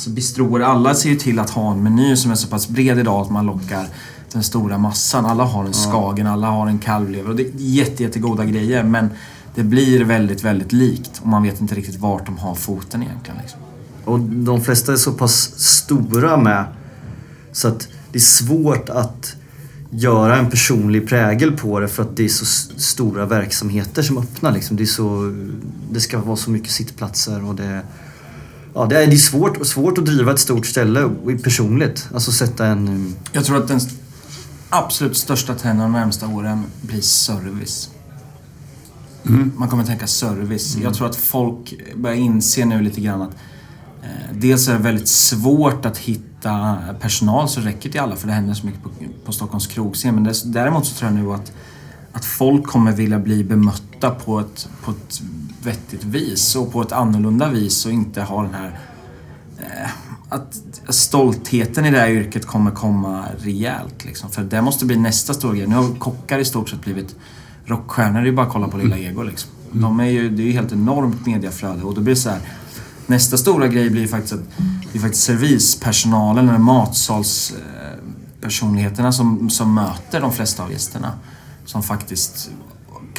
[0.02, 0.60] alltså bistroer.
[0.60, 3.32] Alla ser ju till att ha en meny som är så pass bred idag att
[3.32, 3.88] man lockar
[4.32, 5.26] den stora massan.
[5.26, 9.10] Alla har en skagen, alla har en kalvlever och det är jätte, jättegoda grejer men
[9.56, 13.40] det blir väldigt, väldigt likt och man vet inte riktigt vart de har foten egentligen.
[13.42, 13.60] Liksom.
[14.06, 16.66] Och de flesta är så pass stora med
[17.52, 19.36] så att det är svårt att
[19.90, 22.46] göra en personlig prägel på det för att det är så
[22.80, 24.52] stora verksamheter som öppnar.
[24.52, 24.78] Liksom.
[24.78, 25.36] Det, är så,
[25.92, 27.82] det ska vara så mycket sittplatser och det...
[28.74, 31.10] Ja, det är, svårt, svårt att driva ett stort ställe
[31.44, 32.08] personligt.
[32.14, 32.88] Alltså sätta en...
[32.88, 33.80] um, Jag tror att den
[34.70, 37.90] absolut största trenden de närmsta åren blir service.
[39.56, 40.76] Man kommer tänka service.
[40.76, 43.32] Jag tror att folk börjar inse nu lite grann att
[44.04, 48.34] eh, dels är det väldigt svårt att hitta personal som räcker till alla för det
[48.34, 48.90] händer så mycket på,
[49.26, 50.16] på Stockholms krogscen.
[50.16, 51.52] Men dess- däremot så tror jag nu att,
[52.12, 55.22] att folk kommer vilja bli bemötta på ett, på ett
[55.66, 58.80] vettigt vis och på ett annorlunda vis och inte ha den här
[60.32, 64.06] att stoltheten i det här yrket kommer komma rejält.
[64.06, 64.30] Liksom.
[64.30, 65.68] För det måste bli nästa stora grej.
[65.68, 67.16] Nu har kockar i stort sett blivit
[67.66, 68.14] rockstjärnor.
[68.14, 69.52] Det är ju bara att kolla på Lilla Ego liksom.
[69.72, 72.40] De är ju, det är ju helt enormt mediaflöde och då blir det så här.
[73.08, 74.44] Nästa stora grej blir faktiskt att
[74.92, 81.12] det är faktiskt servispersonalen eller matsalspersonligheterna som, som möter de flesta av gästerna.
[81.66, 82.52] Som faktiskt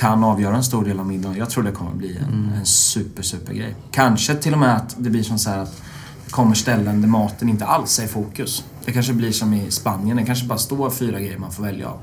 [0.02, 1.38] kan avgöra en stor del av middagen.
[1.38, 3.74] Jag tror det kommer bli en, en super, super grej.
[3.90, 5.82] Kanske till och med att det blir som så här att
[6.24, 8.64] det kommer ställen där maten inte alls är i fokus.
[8.84, 11.88] Det kanske blir som i Spanien, det kanske bara står fyra grejer man får välja
[11.88, 11.98] av.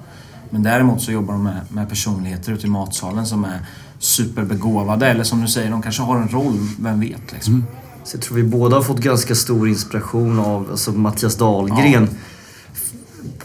[0.50, 3.60] Men däremot så jobbar de med, med personligheter ute i matsalen som är
[4.00, 7.66] superbegåvade eller som du säger, de kanske har en roll, vem vet liksom.
[8.04, 12.10] Så jag tror vi båda har fått ganska stor inspiration av alltså, Mattias Dahlgren.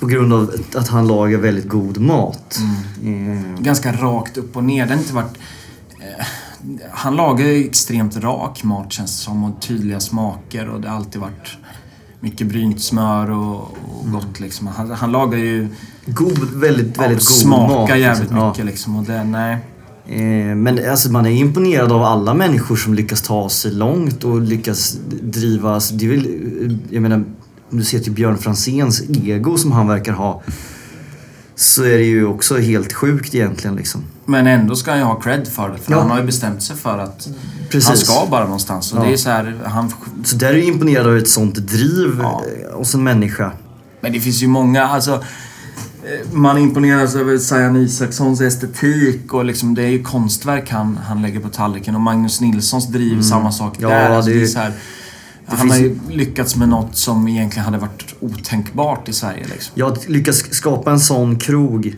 [0.00, 2.58] På grund av att han lagar väldigt god mat.
[3.04, 4.86] Eh, ganska rakt upp och ner.
[4.86, 5.36] Det har inte varit...
[6.00, 6.26] Eh,
[6.90, 11.20] han lagar extremt rak mat känns det som och tydliga smaker och det har alltid
[11.20, 11.56] varit
[12.20, 14.66] mycket brynt smör och, och gott liksom.
[14.66, 15.68] Han, han lagar ju...
[16.06, 17.98] god, väldigt, Ja, väldigt god smakar mat.
[17.98, 18.36] jävligt liksom.
[18.38, 18.48] Ja.
[18.48, 19.56] mycket liksom och det, nej.
[20.06, 24.40] Eh, Men alltså man är imponerad av alla människor som lyckas ta sig långt och
[24.40, 25.74] lyckas driva...
[25.74, 26.26] alltså, Det är väl,
[26.70, 27.24] eh, jag menar,
[27.74, 30.42] om du ser till Björn Franzéns ego som han verkar ha.
[31.56, 34.02] Så är det ju också helt sjukt egentligen liksom.
[34.26, 35.78] Men ändå ska han ju ha cred för det.
[35.78, 36.00] För Ja.
[36.00, 37.28] han har ju bestämt sig för att
[37.70, 37.88] Precis.
[37.88, 38.92] han ska bara någonstans.
[38.92, 39.04] Och Ja.
[39.04, 39.92] det är så här, han...
[40.24, 42.42] Så där är jag imponerad av ett sånt driv Ja.
[42.70, 43.52] eh, hos en människa.
[44.00, 45.12] Men det finns ju många, alltså...
[45.12, 51.22] eh, Man imponeras över Sajan Isakssons estetik och liksom det är ju konstverk han, han
[51.22, 51.94] lägger på tallriken.
[51.94, 54.10] Och Magnus Nilssons driv, samma sak Ja, där.
[54.10, 54.72] Alltså, det det är så här,
[55.46, 59.46] han finns har ju lyckats med något som egentligen hade varit otänkbart i Sverige.
[59.52, 59.72] Liksom.
[59.74, 61.96] Jag har lyckats skapa en sån krog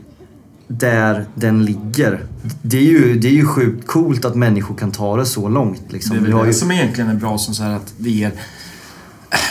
[0.69, 2.27] där den ligger.
[2.63, 5.93] Det är ju, det är ju sjukt coolt att människor kan ta det så långt.
[5.93, 6.17] Liksom.
[6.17, 8.33] Det är väl det ju, som egentligen är bra som så här att det ger...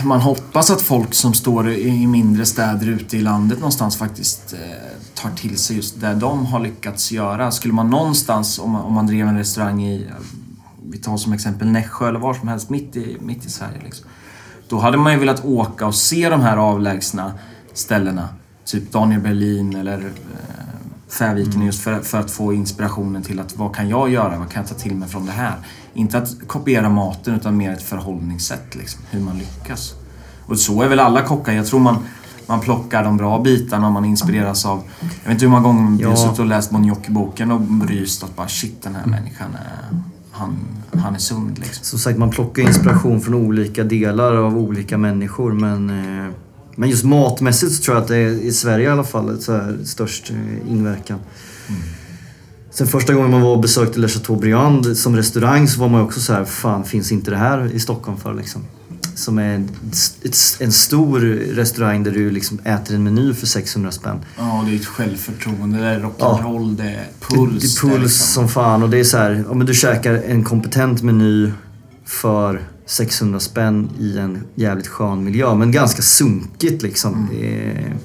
[0.04, 5.22] Man hoppas att folk som står i mindre städer ute i landet någonstans faktiskt eh,
[5.22, 7.52] tar till sig just det de har lyckats göra.
[7.52, 10.08] Skulle man någonstans, om man, om man drev en restaurang i,
[10.90, 13.82] vi tar som exempel Nässjö eller var som helst mitt i, mitt i Sverige.
[13.84, 14.08] Liksom.
[14.70, 17.34] Då hade man ju velat åka och se de här avlägsna
[17.74, 18.30] ställena.
[18.66, 20.06] Typ Daniel Berlin eller eh,
[21.10, 24.38] Färviken just för, för att få inspirationen till att vad kan jag göra?
[24.40, 25.54] Vad kan jag ta till mig från det här?
[25.94, 28.76] Inte att kopiera maten utan mer ett förhållningssätt.
[28.76, 29.94] Liksom, hur man lyckas.
[30.46, 31.54] Och så är väl alla kockar.
[31.54, 31.98] Jag tror man,
[32.48, 34.84] man plockar de bra bitarna och man inspireras av...
[35.00, 36.18] Jag vet inte hur många gånger vi har Ja.
[36.18, 40.00] suttit och läst Bon boken och ryst att bara shit den här människan är...
[40.38, 40.58] Han,
[40.94, 41.84] han är sund liksom.
[41.84, 45.54] som sagt, man plockar inspiration från olika delar av olika människor.
[45.54, 46.32] Men, eh,
[46.76, 49.54] men just matmässigt så tror jag att det är i Sverige i alla fall så
[49.54, 51.20] här, störst eh, inverkan.
[52.70, 56.20] Sen första gången man var och besökte Le Chateaubriand som restaurang så var man också
[56.20, 58.62] så här, fan finns inte det här i Stockholm för liksom?
[59.16, 59.70] Som är en,
[60.24, 61.20] ett, en stor
[61.56, 64.20] restaurang där du liksom äter en meny för 600 spänn.
[64.38, 67.80] Ja, det är ett självförtroende, det är rock'n'roll, det är puls.
[67.82, 70.14] Det är puls liksom- som fan och det är så här, ja, men du käkar
[70.14, 71.52] en kompetent meny
[72.06, 75.56] för 600 spänn i en jävligt skön miljö.
[75.56, 77.14] Men ganska sunkigt liksom.
[77.14, 77.28] Mm.
[77.32, 77.96] Det är,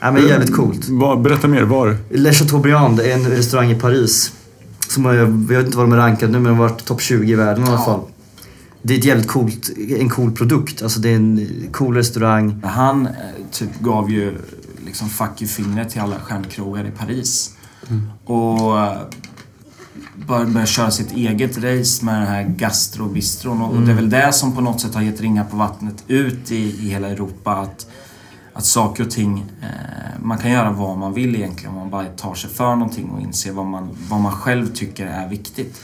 [0.00, 0.88] ja, men jävligt coolt.
[1.22, 1.96] Berätta mer, var?
[2.10, 4.32] Le Chateaubriand är en restaurang i Paris.
[4.88, 7.00] Som har, jag vet inte vad de är rankade nu men de har varit topp
[7.00, 8.08] 20 i världen i alla Ja.
[8.82, 10.82] Det är ett jävligt coolt, en cool produkt.
[10.82, 12.62] Alltså det är en cool restaurang.
[12.64, 13.12] Han eh,
[13.50, 14.38] typ gav ju
[14.86, 17.56] liksom fuck you-fingret till alla stjärnkrogar i Paris.
[18.24, 19.00] Och eh,
[20.26, 23.62] började börja köra sitt eget race med den här gastrobistron.
[23.62, 26.50] Och det är väl det som på något sätt har gett ringar på vattnet ut
[26.50, 27.52] i, i hela Europa.
[27.52, 27.86] Att,
[28.52, 31.70] att saker och ting, eh, man kan göra vad man vill egentligen.
[31.74, 35.06] Om man bara tar sig för någonting och inser vad man, vad man själv tycker
[35.06, 35.80] är viktigt.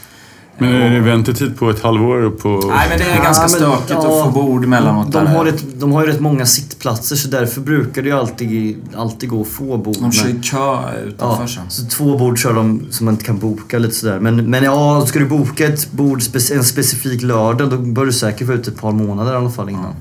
[0.58, 2.30] Men är det väntetid på ett halvår?
[2.30, 2.48] På...
[2.68, 5.12] Nej men det är Ja, ganska men- stökigt ja, att få bord emellanåt.
[5.12, 5.34] De där.
[5.34, 9.28] har, ett, de har ju rätt många sittplatser så därför brukar det ju alltid, alltid
[9.28, 9.96] gå att få bord.
[10.00, 11.64] De kör Men- ju kö utanför Ja, sen.
[11.70, 14.20] så två bord kör de som man inte kan boka lite sådär.
[14.20, 18.46] Men, men ja, ska du boka ett bord en specifik lördag då bör du säkert
[18.46, 19.94] vara ute ett par månader i alla fall innan.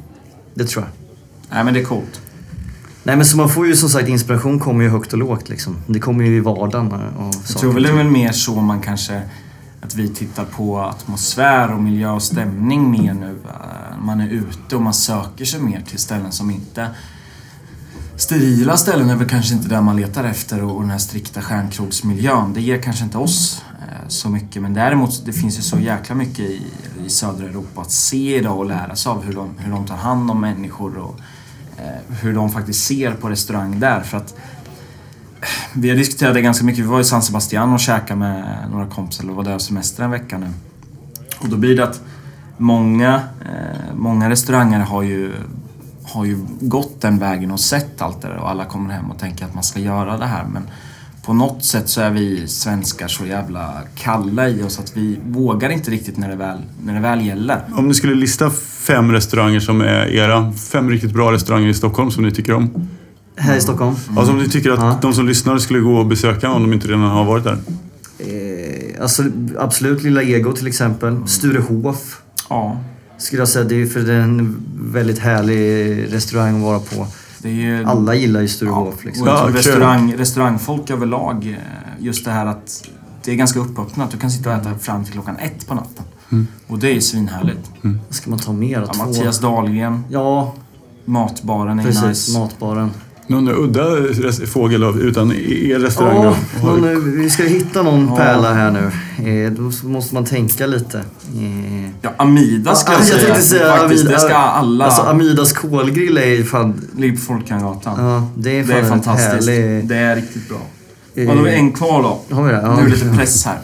[0.54, 0.92] Det tror jag.
[1.56, 2.22] Nej men det är coolt.
[3.04, 5.76] Nej men så man får ju som sagt inspiration kommer ju högt och lågt liksom.
[5.88, 6.92] Det kommer ju i vardagen.
[6.94, 9.22] Och Jag tror väl det är väl mer så man kanske...
[9.86, 13.40] Att vi tittar på atmosfär och miljö och stämning mer nu.
[13.46, 16.90] Eh, man är ute och man söker sig mer till ställen som inte...
[18.16, 22.54] Sterila ställen är väl kanske inte där man letar efter och den här strikta stjärnkrogsmiljön.
[22.54, 24.62] Det ger kanske inte oss eh, så mycket.
[24.62, 26.62] Men däremot, det finns ju så jäkla mycket i,
[27.06, 29.98] i södra Europa att se idag och lära sig av hur de, hur de tar
[29.98, 31.20] hand om människor och
[31.78, 34.02] eh, hur de faktiskt ser på restaurang där.
[34.02, 34.36] För att
[35.74, 36.84] vi har diskuterat det ganska mycket.
[36.84, 40.04] Vi var i San Sebastian och käkade med några kompisar och var där och semester
[40.04, 40.48] en vecka nu.
[41.40, 42.02] Och då blir det att
[42.58, 45.32] många, eh, många restauranger har ju
[46.08, 49.20] har ju gått den vägen och sett allt det där och alla kommer hem och
[49.20, 50.46] tänker att man ska göra det här.
[50.54, 50.64] Men
[51.26, 55.70] på något sätt så är vi svenskar så jävla kalla i oss att vi vågar
[55.70, 57.62] inte riktigt när det väl, när det väl gäller.
[57.78, 58.50] Om ni skulle lista
[58.88, 62.88] fem restauranger som är era, fem riktigt bra restauranger i Stockholm som ni tycker om.
[63.38, 63.96] Här i Stockholm.
[64.18, 64.98] Alltså om ni tycker att Ja.
[65.02, 67.58] de som lyssnar skulle gå och besöka om de inte redan har varit där.
[68.20, 69.24] Eh, alltså
[69.60, 71.28] absolut Lilla Ego till exempel.
[71.28, 72.22] Sturehof.
[72.50, 72.78] Ja,
[73.18, 73.66] Skulle jag säga.
[73.66, 77.08] Det är för det är en väldigt härlig restaurang att vara på.
[77.40, 77.84] det är ju...
[77.86, 79.28] Alla gillar ju Sturehof liksom.
[79.28, 79.56] Ja, tror kul.
[79.56, 82.88] restaurang, restaurangfolk överlag, eh, just det här att
[83.24, 84.12] det är ganska uppöppnat.
[84.12, 86.06] Du kan sitta och äta fram till klockan ett på natten.
[86.68, 87.70] Och det är svinhärligt.
[87.82, 88.88] Vad ska man ta mer?
[88.94, 89.06] Ja?
[89.06, 90.54] Mattias Dahlgren, Ja,
[91.06, 92.04] matbaren är precis.
[92.04, 92.40] nice.
[92.40, 92.92] Matbaren.
[93.28, 93.84] Någon udda
[94.48, 96.68] fågel av, utan er restaurang Ja, då?
[96.68, 98.16] Har någon, vi- ska hitta någon Ja.
[98.16, 98.92] pärla här nu.
[99.46, 100.98] Eh, då måste man tänka lite.
[100.98, 103.20] Eh, Ja, Amida ska Ja, jag, säga.
[103.26, 104.86] tänkte säga Faktiskt, Amida- det ska alla...
[104.86, 106.82] Alltså Amidas kolgrill är fan...
[106.98, 108.06] ligger på Folkungagatan.
[108.06, 109.50] Ja, det är fan det är fantastiskt.
[109.50, 109.86] härlig...
[109.88, 110.58] Det är riktigt bra.
[111.16, 112.36] Eh, Ja, då har vi en kvar då.
[112.36, 112.62] Har vi det?
[112.62, 112.76] Ja.
[112.76, 113.58] Nu är det lite press här.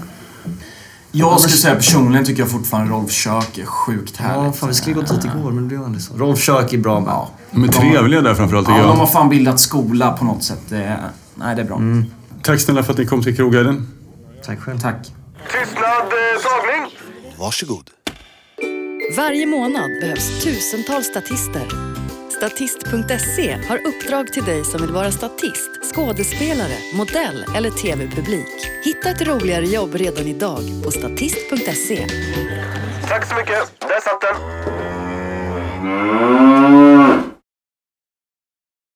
[1.12, 4.46] Jag skulle säga personligen tycker jag fortfarande Rolf Kök är sjukt härligt.
[4.46, 6.14] Ja, fan vi skulle gått dit igår men det blev aldrig så.
[6.18, 7.10] Rolf Kök är bra med.
[7.10, 7.30] Ja.
[7.52, 9.12] De är trevliga där framförallt tycker Ja, de har jag.
[9.12, 10.62] fan bildat skola på något sätt.
[10.70, 11.00] Det är,
[11.36, 11.76] nej, det är bra.
[11.78, 12.06] Mm.
[12.44, 13.88] Tack snälla för att ni kom till Krogguiden.
[14.46, 14.80] Tack själv.
[14.80, 14.96] Tack.
[15.52, 16.92] Tystnad, eh, tagning.
[17.40, 17.90] Varsågod.
[19.18, 21.91] Varje månad behövs tusentals statister.
[22.38, 28.68] Statist.se har uppdrag till dig som vill vara statist, skådespelare, modell eller tv-publik.
[28.84, 32.08] Hitta ett roligare jobb redan idag på statist.se.
[33.08, 33.80] Tack så mycket.
[33.80, 34.36] Där satt den.